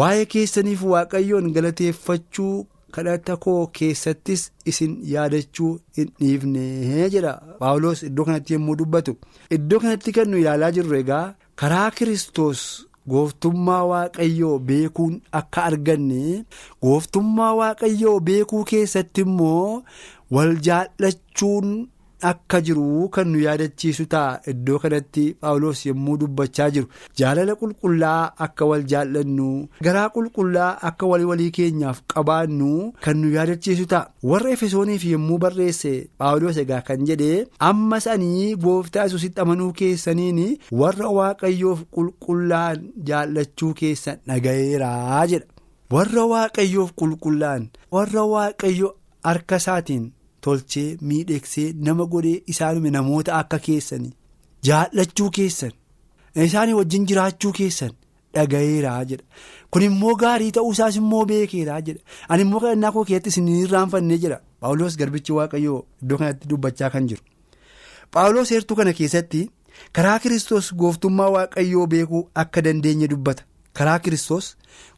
waa'ee 0.00 0.26
keessaniif 0.34 0.82
waaqayyoon 0.92 1.48
galateeffachuu 1.56 2.52
kadhata 2.94 3.36
koo 3.44 3.60
keessattis 3.78 4.42
isin 4.72 4.92
yaadachuu 5.12 5.70
hin 5.98 6.10
dhiifne 6.20 6.64
jedha 7.14 7.32
paawuloos 7.62 8.02
iddoo 8.08 8.24
kanatti 8.28 8.52
yommuu 8.56 8.76
dubbatu 8.82 9.16
iddoo 9.56 9.80
kanatti 9.84 10.12
kan 10.18 10.28
nu 10.30 10.38
ilaalaa 10.42 10.70
jirru 10.76 10.96
egaa 11.00 11.24
karaa 11.62 11.88
kiristoos 11.98 12.62
gooftummaa 13.14 13.82
waaqayyoo 13.92 14.54
beekuun 14.68 15.18
akka 15.40 15.64
arganne 15.70 16.22
gooftummaa 16.86 17.52
waaqayyoo 17.60 18.16
beekuu 18.30 18.64
keessatti 18.70 19.20
immoo 19.26 19.82
wal 20.36 20.56
jaallachuun. 20.68 21.68
Akka 22.22 22.60
jiru 22.64 23.08
kan 23.12 23.28
nu 23.28 23.38
yaadachiisu 23.44 24.06
ta'a. 24.12 24.40
Iddoo 24.50 24.78
kanatti 24.78 25.24
Paawuloos 25.40 25.82
yommuu 25.86 26.16
dubbachaa 26.20 26.70
jiru. 26.70 26.88
Jaalala 27.18 27.54
qulqullaa 27.60 28.32
akka 28.46 28.64
wal 28.70 28.84
jaallannu 28.92 29.48
garaa 29.84 30.08
qulqullaa 30.14 30.70
akka 30.90 31.06
walii 31.10 31.24
walii 31.30 31.50
keenyaaf 31.58 32.00
qabaannu 32.14 32.70
kan 33.04 33.16
nu 33.20 33.30
yaadachiisu 33.36 33.86
ta'a. 33.92 34.08
Warra 34.30 34.50
efesooniif 34.56 35.04
yommuu 35.12 35.38
barreesse 35.44 35.92
Paawuloos 36.18 36.56
egaa 36.64 36.80
kan 36.88 37.04
jedhe 37.10 37.46
amma 37.70 38.00
sanii 38.00 38.54
gooftaa 38.64 39.04
yesuusitti 39.08 39.40
amanuu 39.44 39.72
keessaniin 39.82 40.40
warra 40.82 41.08
waaqayyoof 41.18 41.84
qulqullaan 41.94 42.88
jaallachuu 43.12 43.72
keessan 43.74 44.18
dhaga'eeraa 44.28 45.26
jedha. 45.26 45.46
Warra 45.92 46.24
waaqayyoof 46.32 46.92
qulqullaan 47.00 47.68
warra 47.92 48.24
waaqayyo 48.34 48.94
harka 49.24 49.56
isaatiin. 49.62 50.12
Tolchee 50.46 50.86
miidheegsee 51.10 51.66
nama 51.88 52.06
godhee 52.14 52.42
isaanume 52.54 52.90
namoota 52.96 53.38
akka 53.42 53.58
keessanii 53.68 54.12
jaallachuu 54.68 55.30
keessan 55.38 55.72
isaanii 56.48 56.72
wajjin 56.80 57.06
jiraachuu 57.12 57.52
keessan 57.58 57.92
dhaga'eeraa 58.36 59.04
jedha. 59.10 59.24
Kun 59.70 59.82
immoo 59.86 60.14
gaarii 60.22 60.50
ta'uu 60.56 60.72
isaas 60.76 60.96
immoo 61.00 61.24
beekeeraa 61.30 61.80
jedha. 61.86 62.00
Ani 62.28 62.42
immoo 62.46 62.60
kadhannaa 62.64 62.92
koo 62.92 63.04
isin 63.30 63.48
irraanfannee 63.48 64.18
jedha 64.24 64.40
paawuloos 64.60 64.96
garbichi 65.02 65.32
waaqayyoo 65.38 65.80
iddoo 66.02 66.18
kanatti 66.22 66.48
dubbachaa 66.50 66.90
kan 66.90 67.08
jiru. 67.08 67.22
Paawuloos 68.12 68.50
heertuu 68.50 68.76
kana 68.76 68.92
keessatti 69.00 69.42
karaa 69.92 70.18
kiristoos 70.18 70.72
gooftummaa 70.74 71.30
waaqayyoo 71.36 71.86
beekuu 71.94 72.22
akka 72.44 72.62
dandeenye 72.66 73.08
dubbata 73.14 73.44
karaa 73.76 73.98
kiristoos 74.04 74.46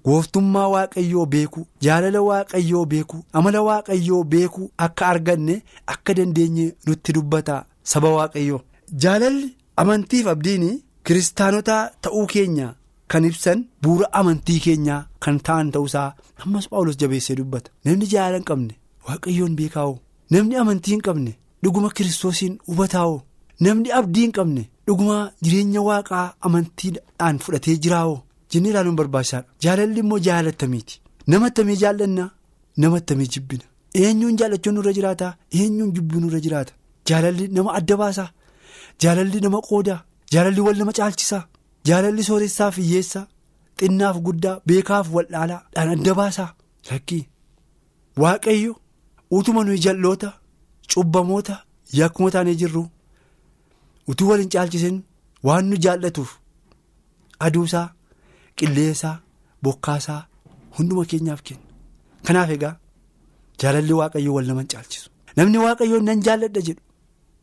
gooftummaa 0.06 0.68
waaqayyoo 0.75 1.26
beekuu 1.35 1.66
jaalala 1.85 2.20
waaqayyoo 2.28 2.85
beekuu 2.92 3.20
amala 3.40 3.61
waaqayyoo 3.68 4.23
beekuu 4.32 4.70
akka 4.87 5.06
arganne 5.12 5.54
akka 5.94 6.14
dandeenye 6.18 6.66
nutti 6.87 7.12
dubbata 7.16 7.56
saba 7.92 8.08
waaqayyoo. 8.16 8.61
Jaalalli 9.02 9.49
amantiif 9.82 10.26
abdiin 10.35 10.66
kiristaanota 11.06 11.76
ta'uu 12.02 12.26
keenya 12.32 12.68
kan 13.12 13.25
ibsan 13.30 13.61
bu'uura 13.82 14.08
amantii 14.20 14.61
keenyaa 14.64 15.02
kan 15.25 15.38
ta'an 15.47 15.70
ta'uusaa 15.75 16.08
ammas 16.44 16.68
paawulos 16.70 16.97
jabeessee 17.00 17.37
dubbata. 17.38 17.70
Namni 17.85 18.06
jaalala 18.12 18.37
hin 18.38 18.44
qabne 18.50 18.75
waaqayyoon 19.08 19.54
beekaa'oo 19.61 19.97
namni 20.35 20.56
amantii 20.62 20.92
hin 20.94 21.00
qabne 21.06 21.32
dhuguma 21.64 21.90
kiristoosiin 21.97 22.58
hubataa'oo 22.68 23.20
namni 23.66 23.92
abdii 24.00 24.25
hin 24.26 24.32
qabne 24.38 24.62
dhuguma 24.87 25.16
jireenya 25.44 25.80
waaqaa 25.88 26.26
amantiidhaan 26.49 27.38
fudhatee 27.44 27.76
jiraa'oo 27.87 28.18
jennee 28.52 28.70
ilaaluun 28.72 28.96
barbaachisaadha 29.00 29.48
jaalalli 29.64 30.00
immoo 30.04 30.18
jaalattamiiti 30.28 31.00
nama 31.32 31.46
attamii 31.50 31.76
jaallanna 31.82 32.24
nama 32.82 32.96
attamii 33.00 33.28
jibbina 33.34 33.64
eenyuun 34.02 34.36
jaallachuun 34.40 34.74
nurra 34.78 34.92
jiraata 34.98 35.28
eenyuun 35.60 35.92
jibbuun 35.96 36.22
nurra 36.26 36.40
jiraata 36.46 36.72
jaalalli 37.10 37.48
nama 37.56 37.70
adda 37.78 37.96
baasaa 38.02 38.28
jaalalli 39.02 39.40
nama 39.46 39.60
qoodaa 39.68 40.00
jaalalli 40.34 40.60
wal 40.66 40.76
nama 40.82 40.92
caalchisaa 40.98 41.42
jaalalli 41.88 42.22
sooressaa 42.30 42.70
fi 42.76 42.82
hiyyeessaa 42.88 43.26
xinnaaf 43.80 44.16
guddaa 44.26 44.56
beekaaf 44.68 45.06
wal'aalaadhaan 45.16 45.90
adda 45.96 46.14
baasaa 46.20 46.50
lakkii 46.90 47.22
waaqayyo 48.22 48.72
utuma 49.38 49.64
nuyi 49.66 49.78
jal'oota 49.86 50.30
cubbamoota 50.92 51.56
yakkuma 52.00 52.30
taanee 52.34 52.54
jirru 52.62 52.82
utuu 54.10 54.28
wal 54.30 54.40
hin 54.44 54.50
caalchisin 54.54 54.96
waan 55.48 55.64
nu 55.70 55.76
jaallatuuf 55.86 56.30
aduusaa 57.46 57.86
qilleensaa 58.58 59.14
bokkaasaa 59.64 60.20
hunduma 60.78 61.04
keenyaaf 61.12 61.40
kenna 61.46 61.62
kanaaf 62.26 62.50
egaa 62.56 62.74
jaalalli 63.62 63.92
waaqayyoo 64.00 64.34
wal 64.36 64.46
nama 64.50 64.60
hin 64.64 64.68
caalchisu. 64.74 65.10
Namni 65.36 65.58
waaqayyoon 65.64 66.04
nan 66.08 66.20
jaalladha 66.26 66.60
jedhu. 66.68 66.82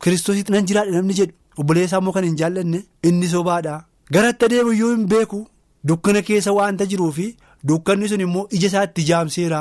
Kiristoositti 0.04 0.52
nan 0.56 0.66
jiraadha 0.70 0.92
namni 0.98 1.14
jedhu. 1.20 1.34
Obboleessaa 1.60 2.00
immoo 2.02 2.14
kan 2.18 2.24
hin 2.28 2.38
jaallanne 2.42 2.80
inni 3.10 3.28
sobaadha. 3.34 3.74
Garatti 4.14 4.46
adeemu 4.48 4.72
iyyuu 4.76 4.92
hin 4.96 5.06
beeku. 5.14 5.40
Dukkana 5.88 6.22
keessa 6.28 6.52
waanta 6.58 6.86
jiruu 6.92 7.12
fi 7.18 7.26
dukkanni 7.72 8.08
sun 8.12 8.22
immoo 8.26 8.48
ija 8.60 8.68
isaatti 8.72 9.04
jaamseera 9.10 9.60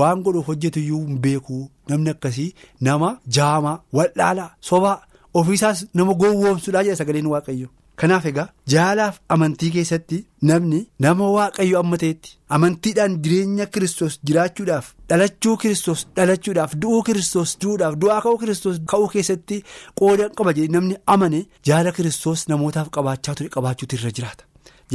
waan 0.00 0.22
godhuuf 0.26 0.46
hojjetu 0.52 0.80
iyyuu 0.84 1.02
hin 1.06 1.18
beeku. 1.26 1.58
Namni 1.88 2.10
akkasii 2.14 2.48
nama 2.88 3.10
jaamaa 3.38 3.76
wal'aalaa 3.98 4.50
sobaa 4.70 4.96
ofiisaas 5.40 5.86
nama 5.94 6.14
gowwoomsuudhaa 6.22 6.82
jedha 6.88 6.96
sagaleen 7.02 7.26
waaqayyo. 7.34 7.68
Kanaaf 8.00 8.24
egaa 8.30 8.46
jaalaaf 8.72 9.14
amantii 9.34 9.70
keessatti 9.76 10.18
namni 10.48 10.80
nama 11.04 11.28
waaqayyo 11.36 11.78
amma 11.82 11.96
ta'etti 12.02 12.30
amantiidhaan 12.56 13.14
jireenya 13.26 13.66
kiristoos 13.74 14.18
jiraachuudhaaf 14.30 14.86
dhalachuu 15.12 15.54
kiristoos 15.62 16.00
dhalachuudhaaf 16.16 16.74
du'uu 16.82 17.02
kiristoos 17.08 17.54
du'uudhaaf 17.62 17.94
du'aa 18.02 18.20
ka'uu 18.26 18.38
kiristoos 18.42 18.76
ka'uu 18.92 19.08
keessatti 19.14 19.62
qooda 20.00 20.28
qaba 20.40 20.52
jedhee 20.58 20.72
namni 20.76 20.96
amane 21.14 21.40
jaala 21.70 21.92
kiristoos 21.98 22.46
namootaaf 22.52 22.88
qabaachaa 22.98 23.34
ture 23.40 23.48
qabaachuutu 23.56 23.96
irra 24.00 24.10
jiraata 24.18 24.44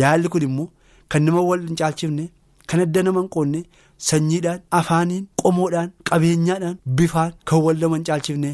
jaalli 0.01 0.29
kun 0.35 0.43
immoo 0.49 0.67
kan 1.11 1.23
nama 1.29 1.41
wal 1.49 1.63
hin 1.69 1.75
caalchifne 1.83 2.25
kan 2.71 2.79
adda 2.87 3.03
nama 3.07 3.19
hin 3.23 3.29
qoonne 3.37 3.59
sanyiidhaan 4.09 4.59
afaaniin 4.79 5.25
qomoodhaan 5.43 5.89
qabeenyaadhaan 6.11 6.77
bifaan 6.99 7.31
kan 7.51 7.59
wal 7.65 7.77
nama 7.85 7.95
hin 7.97 8.05
caalchifne 8.09 8.51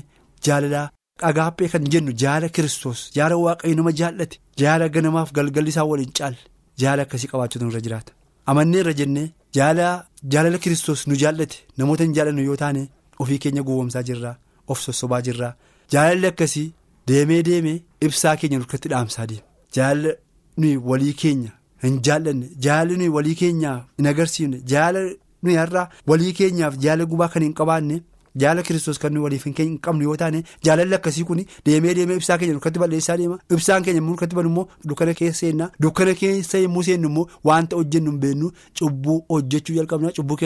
jaalalaa. 0.47 0.87
Agaappee 1.21 1.67
kan 1.69 1.83
jennu 1.93 2.11
jaala 2.23 2.47
kiristoos 2.55 2.99
jaala 3.15 3.35
waaqayyo 3.45 3.75
nama 3.75 3.91
jaallate 3.99 4.37
jaala 4.61 4.87
ganamaaf 4.95 5.31
galgalli 5.37 5.69
isaa 5.73 5.83
waliin 5.91 6.11
caalle 6.17 6.37
jaala 6.81 7.01
akkasii 7.05 7.27
qabaachuutu 7.31 7.67
irra 7.71 7.81
jiraata 7.85 8.11
amannee 8.51 8.79
irra 8.83 8.93
jennee 8.99 9.27
jaala 9.57 9.87
jaalala 10.33 10.57
kiristoos 10.63 11.01
nu 11.07 11.15
jaallate 11.23 11.57
namoota 11.77 12.03
hin 12.05 12.13
jaallannu 12.17 12.43
yoo 12.49 12.55
taane 12.63 12.81
ofii 13.25 13.37
keenya 13.45 13.63
gowwomsaa 13.69 14.03
jirraa 14.09 14.35
of 14.67 14.79
sossobaa 14.87 15.21
jirraa 15.27 15.53
jaalalli 15.95 16.27
akkasii 16.31 16.67
deemee 17.11 17.41
deemee 17.49 17.77
ibsaa 18.09 18.35
keenya 18.41 18.57
nurkatti 18.61 18.89
dhaamsaa 18.93 19.25
deema 19.31 19.47
jaala 19.77 20.11
nuyi 20.57 20.75
walii 20.91 21.13
keenya 21.21 21.51
hin 21.85 21.97
jaallanne 22.09 22.47
jaalli 22.67 22.97
nuyi 22.99 23.09
walii 23.17 23.35
keenyaaf 23.41 23.81
hin 24.01 24.07
agarsiifne 24.13 24.61
jaala 24.73 25.01
nuyi 25.43 25.55
har'aa 25.61 25.87
walii 26.13 26.33
keenyaaf 26.41 26.77
jaala 26.85 27.05
gubaa 27.15 27.27
kan 27.33 27.43
hin 27.47 27.53
qabaanne. 27.61 27.97
Jaala 28.43 28.63
kiristoos 28.67 28.99
kan 29.03 29.17
waliif 29.25 29.45
hin 29.49 29.77
qabnu 29.87 30.03
yoo 30.07 30.15
taane 30.21 30.43
jaalalli 30.69 30.95
akkasii 30.99 31.23
kun 31.31 31.43
deemee 31.65 31.93
deemee 31.99 32.15
ibsaa 32.21 32.37
keenya 32.37 32.53
nurkatti 32.57 32.79
balleessaa 32.79 33.17
deema. 33.17 33.37
Ibsaan 33.57 33.83
keenya 33.83 34.01
nurkatti 34.01 34.35
banu 34.35 34.49
immoo 34.53 34.67
dukkana 34.87 35.13
keessa 35.13 35.39
seennaa 35.45 35.69
dukkana 35.81 36.13
keessa 36.21 36.57
yommuu 36.63 36.83
seennu 36.89 37.09
immoo 37.13 37.27
wanta 37.51 37.75
hojjennu 37.81 38.11
hin 38.11 38.19
beeknu. 38.25 38.51
Cubbuu 38.79 39.19
hojjechuu 39.29 39.75
jalqabna 39.81 40.11
cubbuu 40.17 40.37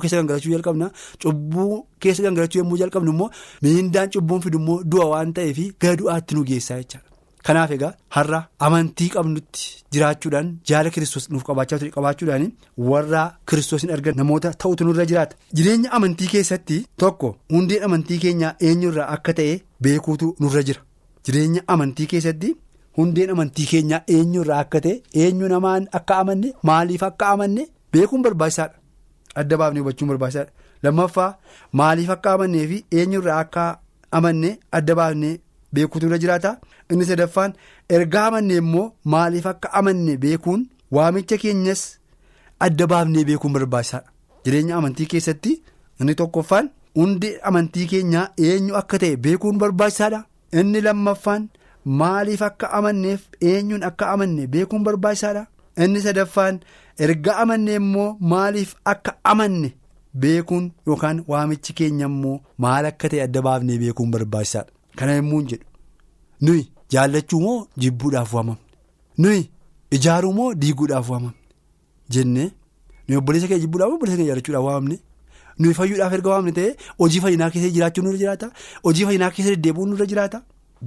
keessa 0.00 0.16
gangalachuu 0.16 0.52
jalqabna. 0.52 0.90
Cubbuu 1.22 1.86
keessa 2.00 2.22
gangalachuu 2.22 2.58
yommuu 2.62 2.76
jalqabnu 2.84 3.10
immoo 3.16 3.30
miindaan 3.62 4.10
cubbuun 4.16 4.40
fidu 4.46 4.58
immoo 4.62 4.78
du'a 4.84 5.06
waan 5.14 5.32
ta'eef 5.40 5.58
gara 5.80 5.96
du'aatti 6.02 6.34
nu 6.38 6.44
geessaa 6.52 6.78
jechaadha. 6.82 7.08
Kanaaf 7.46 7.70
egaa 7.76 7.92
har'a 8.16 8.40
amantii 8.66 9.08
qabnutti 9.14 9.64
jiraachuudhaan 9.94 10.48
jaala 10.70 10.90
kiristoos 10.94 11.26
nuuf 11.32 11.44
qabaachaa 11.48 11.78
ture 11.82 11.90
qabaachuudhaan 11.96 12.46
warra 12.90 13.22
kiristoosiin 13.50 13.92
argan 13.96 14.16
namoota 14.20 14.52
ta'utu 14.64 14.84
nurra 14.88 15.04
jiraata. 15.10 15.36
Jireenya 15.56 15.92
amantii 15.98 16.28
keessatti 16.34 16.78
tokko 17.02 17.28
hundeen 17.54 17.82
amantii 17.88 18.18
keenyaa 18.24 18.54
eenyurraa 18.68 19.08
akka 19.16 19.32
ta'e 19.40 19.60
beekuutu 19.86 20.30
nurra 20.40 20.62
jira. 20.68 20.80
Jireenya 21.26 21.62
amantii 21.76 22.06
keessatti 22.14 22.54
hundeen 22.98 23.30
amantii 23.36 23.66
keenyaa 23.72 24.02
eenyurraa 24.16 24.58
akka 24.64 24.80
ta'e 24.88 24.96
eenyu 25.26 25.48
namaan 25.54 25.88
akka 26.00 26.18
amanne 26.24 26.54
maaliif 26.70 27.02
akka 27.10 27.28
amanne 27.36 27.68
beekuun 27.92 28.22
barbaachisaadha. 28.26 28.74
Adda 29.40 29.56
baafnee 29.60 29.80
hubachuun 29.82 30.08
barbaachisaadha. 30.12 30.50
Lammaffaa 30.82 31.30
maaliif 31.80 32.10
akka 32.18 32.32
amannee 32.38 32.66
fi 32.72 32.84
eenyurraa 33.00 33.38
akka 33.46 33.64
amanne 34.18 34.58
adda 34.78 34.94
baafnee. 35.00 35.38
Beekuutu 35.74 36.06
irra 36.06 36.18
jiraata. 36.24 36.52
Inni 36.90 37.04
sadaffaan 37.10 37.52
ergaa 37.96 38.26
amanne 38.30 38.56
immoo 38.62 38.86
maaliif 39.12 39.46
akka 39.52 39.72
amanne 39.80 40.16
beekuun 40.24 40.66
waamicha 40.96 41.36
keenyas 41.42 41.82
adda 42.66 42.86
baafnee 42.92 43.24
beekuun 43.28 43.52
barbaachisaadha 43.56 44.10
jireenya 44.44 44.76
amantii 44.78 45.06
keessatti 45.12 45.52
inni 46.00 46.14
tokkoffaan 46.20 46.68
hundi 46.98 47.30
amantii 47.50 47.86
keenyaa 47.92 48.26
eenyu 48.48 48.76
akka 48.80 48.98
ta'e 49.04 49.16
beekuun 49.26 49.58
barbaachisaadha 49.62 50.20
inni 50.62 50.80
lammaffaan 50.86 51.48
maaliif 52.02 52.42
akka 52.48 52.70
amanneef 52.78 53.20
eenyuun 53.52 53.82
akka 53.90 54.10
amanne 54.16 54.46
beekuun 54.56 54.84
barbaachisaadha 54.88 55.46
inni 55.86 56.00
sadaffaan 56.06 56.60
ergaa 57.06 57.36
amanne 57.46 57.74
immoo 57.80 58.08
maaliif 58.34 58.74
akka 58.92 59.16
amanne 59.32 59.72
beekuun 60.26 60.70
yookaan 60.86 61.24
waamichi 61.32 61.72
keenya 61.80 62.06
immoo 62.12 62.38
maal 62.66 62.84
akka 62.92 63.08
ta'e 63.14 63.22
adda 63.26 63.42
baafnee 63.48 63.78
beekuun 63.84 64.10
barbaachisaadha. 64.16 64.70
Kana 64.96 65.12
yommuu 65.18 65.38
hin 65.38 65.48
jedhu. 65.48 65.64
Nuyi 66.40 66.68
jaallachuu 66.92 67.40
moo 67.40 67.66
jibbuudhaaf 67.82 68.34
waamamne 68.34 68.60
nuyi 69.18 69.50
ijaaruu 69.90 70.32
moo 70.38 70.54
diiguudhaaf 70.54 71.10
waamamne 71.10 71.38
jennee 72.16 72.50
nuyi 73.08 73.18
obboleessa 73.18 73.48
keenya 73.48 73.60
jibbuudhaaf 73.64 73.92
obboleessa 73.94 74.16
keenya 74.16 74.30
jaalachuudhaaf 74.32 74.64
waamamne? 74.68 74.98
Nuyi 75.58 75.74
fayyuudhaaf 75.78 76.12
erga 76.18 76.30
waamne 76.30 76.52
ta'ee 76.58 76.74
hojii 76.98 77.20
fayyinaa 77.24 77.50
keessa 77.50 77.70
jiraachuun 77.76 78.04
nurra 78.06 78.18
jiraata? 78.22 78.50
Hojii 78.84 79.04
fayyinaa 79.08 79.30
keessa 79.30 79.50
deddeebi'uun 79.54 79.88
nurra 79.90 80.06
jiraata? 80.12 80.42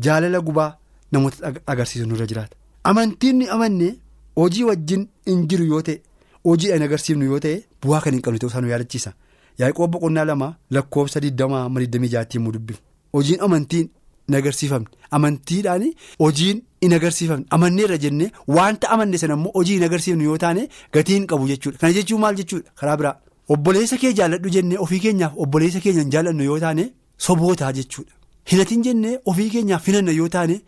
Jaalala 0.05 0.39
gubaa 0.41 0.71
namoota 1.11 1.53
agarsiisu 1.73 2.07
nurra 2.07 2.25
jiraata. 2.31 2.55
Amantiin 2.83 3.35
ni 3.39 3.47
amanne 3.55 3.95
hojii 4.35 4.63
wajjin 4.69 5.07
hin 5.25 5.47
jiru 5.47 5.65
yoo 5.71 5.81
ta'e 5.81 6.01
hojiidhaan 6.43 6.83
agarsiifnu 6.87 7.25
yoo 7.31 7.39
ta'e 7.45 7.55
bu'aa 7.85 8.01
kan 8.01 8.13
hin 8.13 8.21
qabne 8.21 8.39
ta'uu 8.39 8.49
isaa 8.51 8.61
nu 8.61 8.69
yaadachiisa 8.73 9.13
yaaqoob 9.59 9.91
boqonnaa 9.91 10.25
lama 10.31 10.55
lakkoofsa 10.77 11.19
20 11.19 12.35
immoo 12.39 12.51
dubbifnu 12.51 12.83
hojiin 13.13 13.41
amantiin. 13.47 13.89
Hin 14.27 14.35
agarsiifamne 14.39 14.87
amantiidhaan 15.17 15.85
hojiin 16.23 16.61
hin 16.85 16.93
agarsiifamne 16.97 17.45
amanneerra 17.57 17.97
jennee 18.05 18.31
wanta 18.57 18.89
amanne 18.95 19.17
sana 19.23 19.33
immoo 19.39 19.51
hojii 19.59 19.73
hin 19.79 19.83
agarsiifne 19.89 20.23
yoo 20.29 20.37
taane 20.43 20.67
gatii 20.97 21.13
hin 21.19 21.27
qabu 21.31 21.47
jechuudha. 21.51 21.77
Kana 21.81 21.93
jechuun 21.99 22.21
maal 22.25 22.35
jechuudha? 22.41 22.71
Karaa 22.81 22.97
biraa. 23.01 23.15
Obboleessa 23.55 23.97
kee 24.01 24.13
jaalladhu 24.19 24.49
jennee 24.57 24.77
ofii 24.85 24.99
keenyaaf 25.05 25.33
obboleessa 25.45 25.79
keenya 25.85 26.01
hin 26.05 26.11
jaalladhu 26.15 26.43
yoo 26.49 26.59
taane 26.65 26.89
sobootaa 27.27 27.71
jechuudha. 27.79 28.11
Hinatiin 28.51 28.83
jennee 28.89 29.13
ofii 29.31 29.49
keenyaaf 29.53 29.85
hinanna 29.91 30.11
yoo 30.19 30.27
taane 30.35 30.59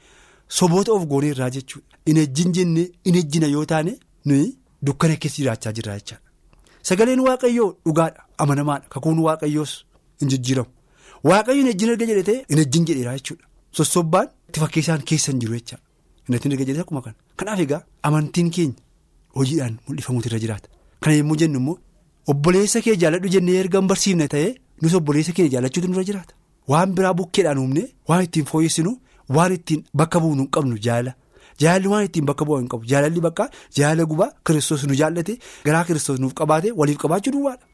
soboota 0.59 0.91
of 0.93 1.05
gooneerraa 1.11 1.49
jechuudha. 1.57 1.87
Hin 2.07 2.17
ejjin 2.23 2.53
jennee 2.59 2.87
hin 3.09 3.15
ejjina 3.23 3.47
yoo 3.57 3.65
taane 3.73 3.93
nuyi 4.31 4.47
dukkana 4.85 5.15
keessa 5.25 5.37
jiraachaa 5.41 5.71
jirra 5.79 5.97
jechaadha. 5.99 6.23
Sagaleen 6.89 7.19
waaqayyoo 7.27 7.69
dhugaadha. 7.85 8.23
Amanamaadha. 8.37 8.87
Kakuun 8.95 9.19
waaqayyoos 9.27 9.73
hin 10.21 10.29
jijjiiramu. 10.33 10.69
Waaqayyoon 11.29 11.65
hin 11.65 11.71
ejjin 11.75 11.89
erga 11.95 12.05
jedhee 12.13 12.37
hin 12.49 12.57
ejjin 12.65 12.85
jedheera 12.91 13.17
jechuudha. 13.17 13.45
Sossobbaan 13.77 14.27
itti 14.49 14.59
fakkeessaan 14.63 15.01
keessa 15.09 15.31
hin 15.31 15.39
jiru 15.41 15.53
jechaadha. 15.59 15.83
Inni 16.29 16.53
erga 16.53 16.65
jedhee 16.69 16.81
akkuma 16.85 17.01
kana. 17.05 17.15
Kanaaf 17.37 17.59
egaa 17.65 17.81
amantiin 18.03 18.49
keenya 18.55 18.75
hojiidhaan 19.37 19.77
mul'ifamuutu 19.87 20.27
irra 20.29 20.39
jiraata. 20.43 20.67
Kana 21.01 21.15
yommuu 21.19 21.37
jennu 21.41 21.59
immoo 21.61 21.77
obboleessa 22.33 22.81
kee 22.85 22.95
jaalladhu 23.03 23.29
jennee 23.35 23.59
erga 23.63 23.79
hin 23.81 23.87
barsiifne 23.91 24.27
ta'ee 24.33 24.51
nus 24.81 24.93
obboleessa 24.99 25.31
keenya 25.37 25.51
jaallachuutu 25.55 25.87
nurra 25.91 26.03
jiraata. 26.09 26.33
Waan 26.71 26.93
biraa 26.97 27.13
bukkeedhaan 27.21 27.57
uumne 27.63 27.83
waan 28.09 28.23
ittiin 28.27 28.45
fooyyessinu 28.51 28.91
waan 29.37 29.53
ittiin 29.57 29.83
bakka 30.01 30.19
bu'uunu 30.25 30.43
hin 30.45 30.51
qabnu 30.57 30.77
jaala. 30.87 31.13
jaalalli 31.61 31.87
waan 31.91 32.05
ittiin 32.07 32.25
bakka 32.29 32.45
bu'aa 32.47 32.59
hin 32.61 32.67
qabu 32.71 32.85
jaalalli 32.91 33.21
bakka 33.23 33.45
jaalala 33.77 34.03
gubaa 34.11 34.27
kiristoos 34.47 34.83
nu 34.89 34.95
jaallate 34.99 35.33
garaa 35.65 35.81
kiristoos 35.87 36.19
nuuf 36.23 36.33
qabaate 36.39 36.69
waliif 36.81 36.97
qabaachuu 37.01 37.33
duwwaadha 37.35 37.65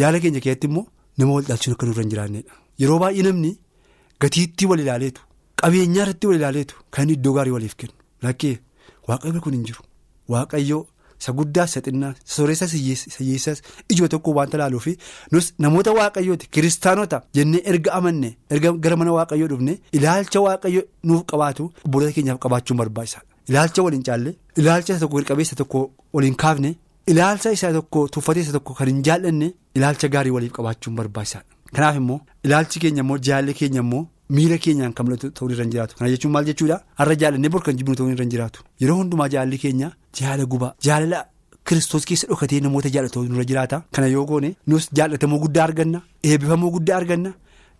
jaalala 0.00 0.20
keenya 0.24 0.40
keessatti 0.44 0.66
immoo 0.70 0.84
nama 1.18 1.32
wal 1.36 1.44
dhaalchuun 1.48 1.74
akka 1.76 1.86
nurra 1.88 2.02
hin 2.04 2.10
jiraannedha 2.14 2.54
yeroo 2.82 2.96
baay'ee 3.02 3.22
namni 3.26 3.50
gatiittii 4.24 4.68
wal 4.70 4.80
ilaaleetu 4.84 5.20
qabeenyaa 5.64 6.02
irratti 6.06 6.26
wal 6.30 6.36
ilaaleetu 6.40 6.74
kan 6.94 7.10
iddoo 7.16 7.32
gaarii 7.36 7.54
waliif 7.56 7.74
kennu. 7.82 7.94
Lakkee 8.22 8.56
waaqayyo 9.08 9.40
kun 9.44 9.52
hin 9.56 9.64
jiru. 9.68 9.82
Waaqayyo 10.32 10.78
isa 11.20 11.32
guddaa 11.38 11.64
isa 11.70 11.80
xinnaa 11.86 12.10
isa 12.16 12.34
sooressa 12.36 12.66
hiyyeessas 12.72 13.62
ijoo 13.92 14.08
tokko 14.14 14.30
waanta 14.38 14.58
laaluu 14.60 14.80
fi 14.86 14.92
namoota 15.64 15.92
waaqayyooti 15.98 16.48
kiristaanota 16.54 17.20
jennee 17.38 17.62
erga 17.72 17.92
amanne 17.98 18.30
erga 18.56 18.72
gara 18.86 18.96
mana 19.02 19.12
waaqayyoo 19.18 19.48
dhufne 19.52 19.74
ilaalcha 19.98 20.40
waaqayyo 20.46 20.82
nuuf 21.10 21.22
qabaatu 21.32 21.68
obboloota 21.86 22.12
keenyaaf 22.16 22.38
qabaachuun 22.44 22.78
barbaachisaadha 22.82 23.26
ilaalcha 23.52 23.82
waliin 23.86 24.02
caalle 24.08 24.34
ilaalcha 24.62 24.92
isa 24.96 25.00
tokko 25.04 25.22
qabeessa 25.30 25.56
tokko 25.60 25.80
waliin 26.18 26.34
kaafne 26.44 26.74
ilaalcha 27.14 27.52
isa 27.58 27.72
tokko 27.78 28.08
tuffatee 28.16 28.42
isa 28.46 28.52
tokko 28.56 28.74
kan 28.80 28.88
hin 28.92 29.02
jaallanne 29.10 29.52
ilaalcha 29.80 30.08
gaarii 30.16 30.30
waliif 30.38 30.52
qabaachuun 30.58 30.96
barbaachisaadha 31.00 31.46
kanaaf 31.78 31.96
immoo 32.02 32.20
ilaalchi 32.48 32.80
keenya 32.86 33.02
immoo 33.06 33.18
jaalalli 33.28 33.54
keenya 33.60 33.80
immoo. 33.86 34.04
Miira 34.36 34.56
keenyaan 34.64 34.92
kan 34.96 35.04
mul'atu 35.06 35.30
ta'uu 35.36 35.50
irra 35.54 35.64
hin 35.64 35.72
jiraatu 35.74 35.94
kana 35.98 36.10
jechuun 36.12 36.32
maal 36.32 36.44
jechuudha? 36.50 36.76
Har'a 36.98 37.14
jaalannee 37.22 37.50
bor 37.54 37.62
kan 37.62 37.76
jibbinu 37.78 37.96
ta'uu 37.96 38.10
irra 38.14 38.24
hin 38.24 38.30
jiraatu 38.34 38.60
yeroo 38.80 38.96
hundumaa 39.00 39.28
jaalalli 39.34 39.58
keenya 39.64 39.88
jaalala 40.18 40.44
gubaa 40.52 40.72
jaalala 40.86 41.20
kiristoos 41.68 42.04
keessa 42.08 42.26
dhokatee 42.30 42.60
namoota 42.64 42.88
jaalatu 42.94 43.24
irra 43.28 43.44
jiraata 43.50 43.82
kana 43.94 44.06
yoo 44.14 44.24
goone 44.30 44.50
nus 44.66 44.88
jaalatamuu 44.98 45.40
guddaa 45.44 45.64
arganna 45.68 46.00
eebbifamuu 46.30 46.70
guddaa 46.76 46.96
arganna 47.00 47.30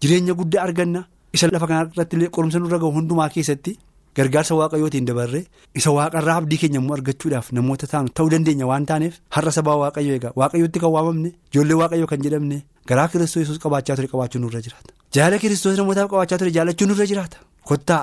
jireenya 0.02 0.34
guddaa 0.40 0.62
arganna 0.66 1.00
isa 1.34 1.48
lafa 1.52 1.66
kana 1.70 1.82
irratti 1.92 2.16
illee 2.16 2.30
qorumsa 2.36 2.58
nurra 2.62 2.78
ga'u 2.82 2.92
hundumaa 2.98 3.28
keessatti 3.34 3.72
gargaarsa 4.16 4.54
waaqayyootiin 4.60 5.06
dabarree 5.10 5.44
isa 5.80 5.90
waaqarraa 5.96 6.36
abdii 6.40 6.58
keenya 6.62 6.78
immoo 6.80 6.94
argachuudhaaf 6.98 7.52
namoota 7.58 7.86
taanu 7.92 8.08
ta'uu 8.16 8.30
dandeenya 8.34 8.66
waan 8.70 8.86
taaneef 8.90 9.14
har'a 9.36 9.52
sabaa 9.58 9.76
waaqayyo 9.82 10.14
egaa 10.18 10.32
waaqayyootti 10.40 10.78
kan 10.84 10.92
waamamne 10.96 11.30
ijoollee 11.52 11.78
waaqayyoo 11.82 12.06
kan 12.12 12.22
jedhamne 12.26 12.58
garaa 12.90 13.08
kiristoos 13.12 13.42
yesuus 13.44 13.58
qabaachaa 13.64 13.96
ture 13.96 14.08
qabaachuun 14.12 14.42
nurra 14.44 14.60
jiraata. 14.66 14.90
Jaalala 15.14 15.38
kiristoos 15.42 15.76
namootaaf 15.78 16.08
qabaachaa 16.10 16.38
ture 16.40 16.50
jaalachuun 16.56 16.88
nurra 16.90 17.06
jiraata. 17.10 17.38
Kottaa 17.68 18.02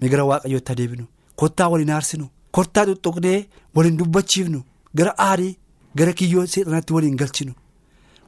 migira 0.00 0.24
waaqayyootti 0.30 0.72
adeemnu 0.74 1.04
kottaa 1.40 1.68
waliin 1.72 1.90
aarsinu. 1.96 2.26
Kottaa 2.56 2.84
xuxuqnee 2.88 3.38
waliin 3.76 3.96
dubbachiifnu. 3.98 4.60
Gara 4.96 5.12
aarii 5.28 5.56
gara 5.98 6.12
kiyyoo 6.18 6.46
seexanatti 6.52 6.92
waliin 6.96 7.16
galchinu. 7.20 7.52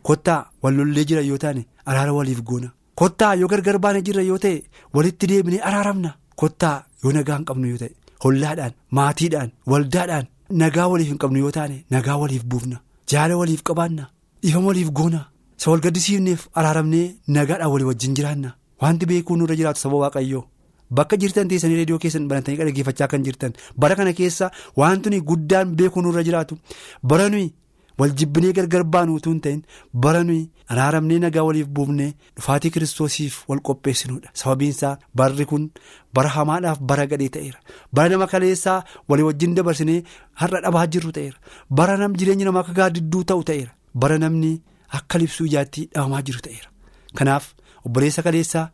Kottaa 0.08 0.40
wal 0.62 0.74
lollee 0.78 1.04
jira 1.08 1.20
yoo 1.30 1.38
taane 1.44 1.62
araara 1.87 2.12
waliif 2.18 2.40
goona. 2.48 2.68
Kottaa 3.00 3.35
yoo 3.40 3.48
gargar 3.52 3.78
baane 3.85 4.02
jira 4.06 4.22
yoo 4.30 4.38
ta'e 4.44 4.62
walitti 4.94 5.26
deebinee 5.30 5.61
araaramna. 5.68 6.14
Kottaa 6.40 6.76
yoo 7.04 7.12
nagaa 7.16 7.37
hin 7.38 7.44
qabnu 7.50 7.66
yoo 7.72 7.78
ta'e 7.82 7.92
hollaadhaan 8.24 8.72
maatiidhaan 8.96 9.50
waldaadhaan 9.70 10.26
nagaa 10.62 10.87
waliif 10.92 11.08
hin 11.12 11.18
qabnu 11.22 11.38
yoo 11.44 11.50
taane 11.58 11.85
nagaa 11.90 12.16
waliif 12.22 12.44
buufna. 12.44 12.76
Jaala 13.11 13.37
waliif 13.42 13.62
qabaanna. 13.68 14.04
Ifama 14.42 14.66
waliif 14.72 14.90
goona. 14.98 15.20
Isa 15.62 15.70
wal 15.70 15.81
gaddisiifneef 15.85 16.48
araaramnee 16.59 17.05
nagaadhaan 17.37 17.70
walii 17.72 17.87
wajjin 17.90 18.14
jiraanna. 18.18 18.51
Wanti 18.83 19.07
beekuu 19.07 19.37
nurra 19.37 19.55
jiraatu 19.57 19.81
saba 19.81 19.96
waaqayyoo. 20.03 20.44
Bakka 20.90 21.16
jirtan 21.16 21.48
teessanii 21.48 21.77
reediyoo 21.81 21.98
keessan 22.05 22.27
banatanii 22.31 22.59
dhaggeeffachaa 22.61 23.07
kan 23.12 23.22
jirtan. 23.27 23.53
Bara 23.79 23.94
kana 23.96 24.12
keessa 24.12 24.51
wanti 24.77 25.20
guddaan 25.20 25.77
beekuu 25.77 26.03
nurra 26.03 26.22
jiraatu. 26.29 26.59
Bara 27.03 27.29
nuyi 27.29 27.53
wal 27.98 28.11
jibbinee 28.18 28.53
gargar 28.53 28.83
baanu 28.85 29.14
utuu 29.18 29.31
hin 29.33 29.40
ta'in. 29.44 29.62
Bara 29.94 30.25
nuyi 30.25 30.51
araaramnee 30.68 31.18
nagaa 31.27 31.44
waliif 31.48 31.68
buufnee 31.77 32.11
dhufaatii 32.37 32.70
kiristoosiif 32.70 33.44
wal 33.48 33.61
qopheessinuudha. 33.68 34.31
Sababiinsaa 34.35 34.98
barri 35.14 35.46
kun 35.46 35.70
bara 36.14 36.29
hamaadhaaf 36.37 36.81
bara 36.81 37.07
gadhee 37.07 37.29
ta'eera. 37.38 37.59
Bara 37.92 38.09
nama 38.09 38.27
kaleessaa 38.27 38.83
walii 39.09 39.22
wajjin 39.31 39.55
dabarsinee 39.55 40.03
har'a 40.42 40.61
dhabaa 40.66 40.87
jirru 40.87 41.12
ta'eera. 41.12 41.38
Bara 41.70 41.96
nam 41.96 42.16
jireenya 42.18 42.44
namaa 42.51 42.61
akka 42.66 42.72
gaaddidduu 42.83 43.25
ta'u 43.25 43.44
ta'eera. 43.44 43.70
Bara 43.94 44.18
namni. 44.18 44.53
Akka 44.98 45.18
libsuu 45.18 45.46
ijaatti 45.50 45.88
dhahamaa 45.94 46.22
jiru 46.28 46.40
ta'eera 46.46 46.70
kanaaf 47.18 47.44
obboleessa 47.87 48.22
kaleessaa 48.26 48.64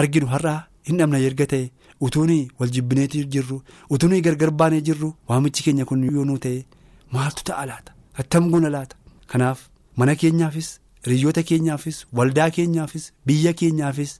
arginu 0.00 0.26
har'aa 0.34 0.58
hin 0.88 0.98
dhabna 1.00 1.18
erga 1.28 1.46
ta'e 1.52 1.70
utuunii 2.06 2.42
wal 2.60 2.70
jibbineetii 2.76 3.24
jirru 3.34 3.58
utuunii 3.96 4.20
gargar 4.26 4.50
baanee 4.62 4.80
jirru 4.88 5.10
waamichi 5.28 5.62
keenya 5.66 5.84
kun 5.90 6.02
yoonuu 6.16 6.38
ta'e 6.46 6.64
maaltu 7.16 7.44
ta'a 7.50 7.66
laata 7.70 7.92
attam 8.24 8.50
guna 8.54 8.70
laata 8.76 8.96
kanaaf 9.34 9.60
mana 10.02 10.14
keenyaafis 10.22 10.70
hiriyoota 11.06 11.42
keenyaafis 11.50 12.00
waldaa 12.20 12.50
keenyaafis 12.56 13.06
biyya 13.26 13.52
keenyaafis 13.62 14.16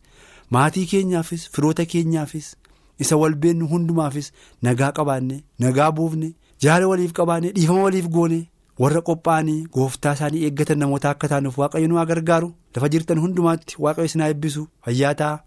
maatii 0.57 0.87
keenyaafis 0.93 1.49
firoota 1.57 1.85
keenyaafis 1.95 2.55
isa 3.03 3.17
wal 3.25 3.35
beennu 3.43 3.67
hundumaafis 3.75 4.33
nagaa 4.69 4.93
qabaanne 4.99 5.43
nagaa 5.67 5.91
buufne 5.99 6.33
jaala 6.65 6.89
waliif 6.93 7.13
qabaanne 7.19 7.51
dhiifama 7.57 7.83
waliif 7.89 8.09
goone. 8.17 8.41
Warra 8.81 9.01
qophaa'anii 9.09 9.67
gooftaa 9.77 10.15
isaanii 10.19 10.45
eeggatan 10.49 10.79
namoota 10.83 11.11
akka 11.11 11.29
taanuuf 11.33 11.59
waaqayyo 11.63 11.89
nu 11.93 12.01
gargaaru 12.13 12.51
lafa 12.75 12.89
jirtan 12.95 13.21
hundumaatti 13.25 13.77
waaqayyo 13.87 14.11
isin 14.11 14.25
haa 14.25 14.33
eebbisu. 14.35 14.67
Fayyaa 14.85 15.15
ta'a. 15.15 15.43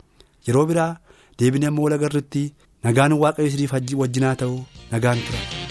Yeroo 0.48 0.66
biraa 0.72 0.92
deebinee 1.40 1.68
amma 1.74 1.82
wal 1.88 1.98
agarrutti 2.00 2.48
nagaan 2.84 3.20
waaqayyo 3.26 3.54
isiniif 3.54 3.78
wajjinaa 4.04 4.36
ta'u. 4.44 4.60
Nagaan 4.92 5.26
tura. 5.28 5.65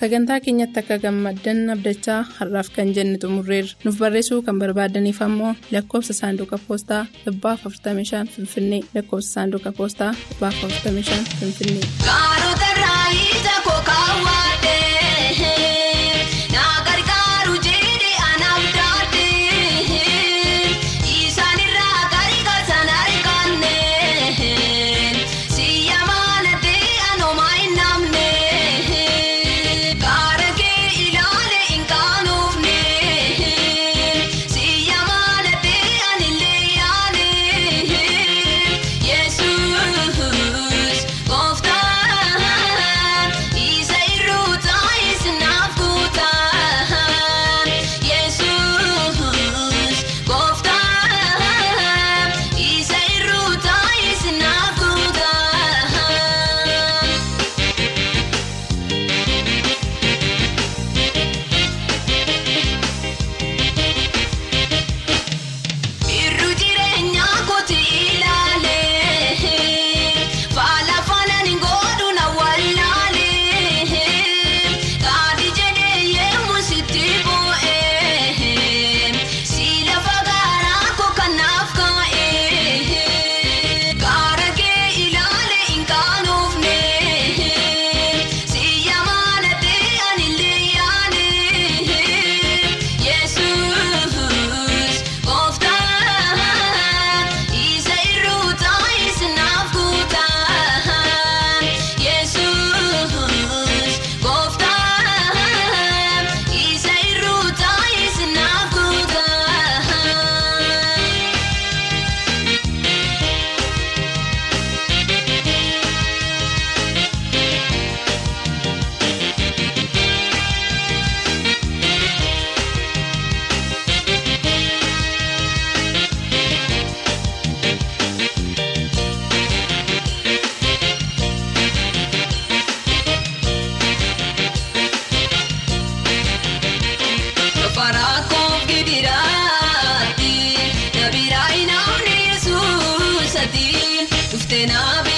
Sagantaa 0.00 0.40
keenyatti 0.44 0.78
akka 0.80 0.96
gammaddan 1.04 1.60
abdachaa 1.74 2.20
har'aaf 2.38 2.68
kan 2.76 2.92
jenne 2.96 3.18
xumurreerra 3.22 3.76
nuuf 3.84 3.98
barreessuu 4.02 4.40
kan 4.46 4.58
barbaadaniif 4.62 5.20
ammoo 5.26 5.52
lakkoofsa 5.74 6.14
saanduqa 6.20 6.58
poostaa 6.66 7.02
45 7.26 8.24
finfinnee 8.36 8.82
lakkoofsa 8.94 9.30
saanduqa 9.36 9.72
poostaa 9.78 10.12
45 10.40 11.38
finfinnee. 11.40 12.69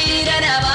Iraraba. 0.04 0.71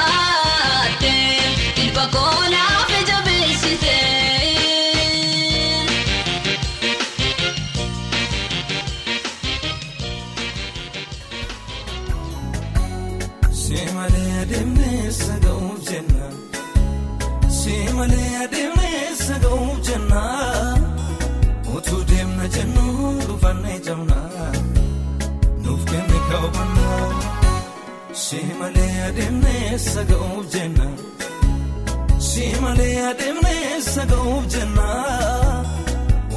Adeemnee 29.08 29.78
saga'uuf 29.92 30.46
jennaa 30.54 30.94
si 32.28 32.44
malee 32.62 32.96
adeemnee 33.10 33.80
saga'uuf 33.94 34.44
jennaa 34.54 35.64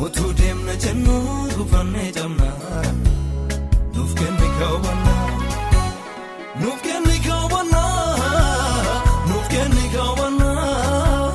utuu 0.05 0.31
deemna 0.39 0.73
jennu 0.83 1.15
dhufannee 1.55 2.09
jamnaa 2.17 2.83
nuuf 3.95 4.11
kenne 4.19 4.47
kaawwannaa 4.59 5.27
nuuf 6.61 6.79
kenne 6.87 7.15
kaawwannaa 7.27 9.03
nuuf 9.29 9.47
kenne 9.53 9.83
kaawwannaa 9.95 11.31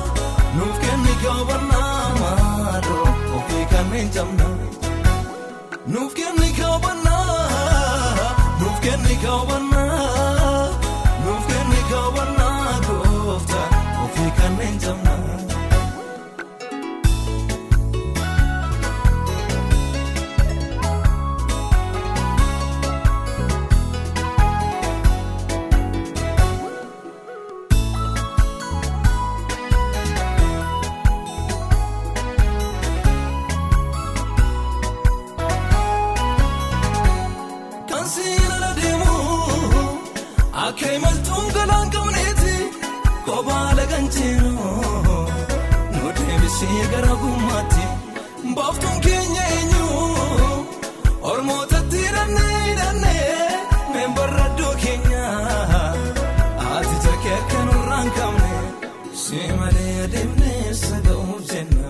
nuuf 0.57 0.77
kenne 0.85 1.13
kaawwannaa 1.23 1.95
maaloo 2.21 3.07
ofii 3.37 3.65
kanneen 3.73 4.09
jamnaa 4.15 4.55
nuuf 5.93 6.13
kenne 6.19 6.49
kaawwannaa 6.59 7.25
nuuf 8.59 8.77
kenne 8.85 9.15
kaawwannaa 9.25 9.76
deebisee 46.59 46.87
gara 46.91 47.13
gummaatti 47.21 47.83
baaftuun 48.55 49.01
keenya 49.05 49.43
eenyu 49.55 49.85
ormootatti 51.31 51.97
hidhannee 52.05 52.61
hidhannee 52.67 53.59
membarra 53.93 54.45
iddoo 54.51 54.73
keenya 54.83 55.23
ati 56.75 56.95
jakkee 57.05 57.35
akka 57.41 57.59
nurraan 57.67 58.09
qabne 58.17 58.51
si 59.23 59.39
malee 59.59 59.93
adeemnee 60.05 60.73
saga'uuf 60.83 61.43
jenna 61.53 61.89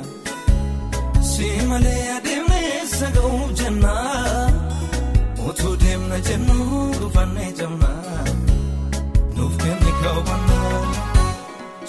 si 1.32 1.48
malee 1.72 2.04
adeemnee 2.18 2.86
saga'uuf 3.00 3.52
jenna. 3.62 3.96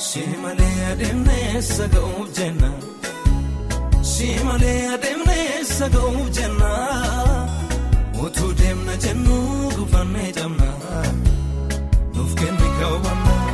Si 0.08 0.22
malee 0.42 0.78
adeemnee 0.92 1.60
saga'uuf 1.74 2.28
jenna 2.38 2.70
si 4.12 4.28
malee 4.46 4.82
adeemnee 4.94 5.64
saga'uuf 5.76 6.28
jenna 6.38 6.70
utuu 8.24 8.50
deemna 8.60 8.94
jennu 9.04 9.36
dhufannee 9.76 10.30
jamnaa 10.38 11.02
nuuf 12.14 12.32
kenne 12.40 12.68
kaawwannaa 12.78 13.46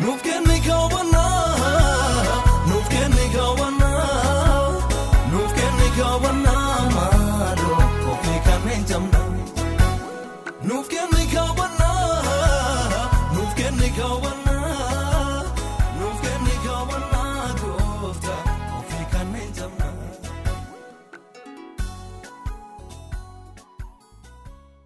nuuf 0.00 0.20
kenne 0.26 0.56
kaawwannaa 0.66 1.57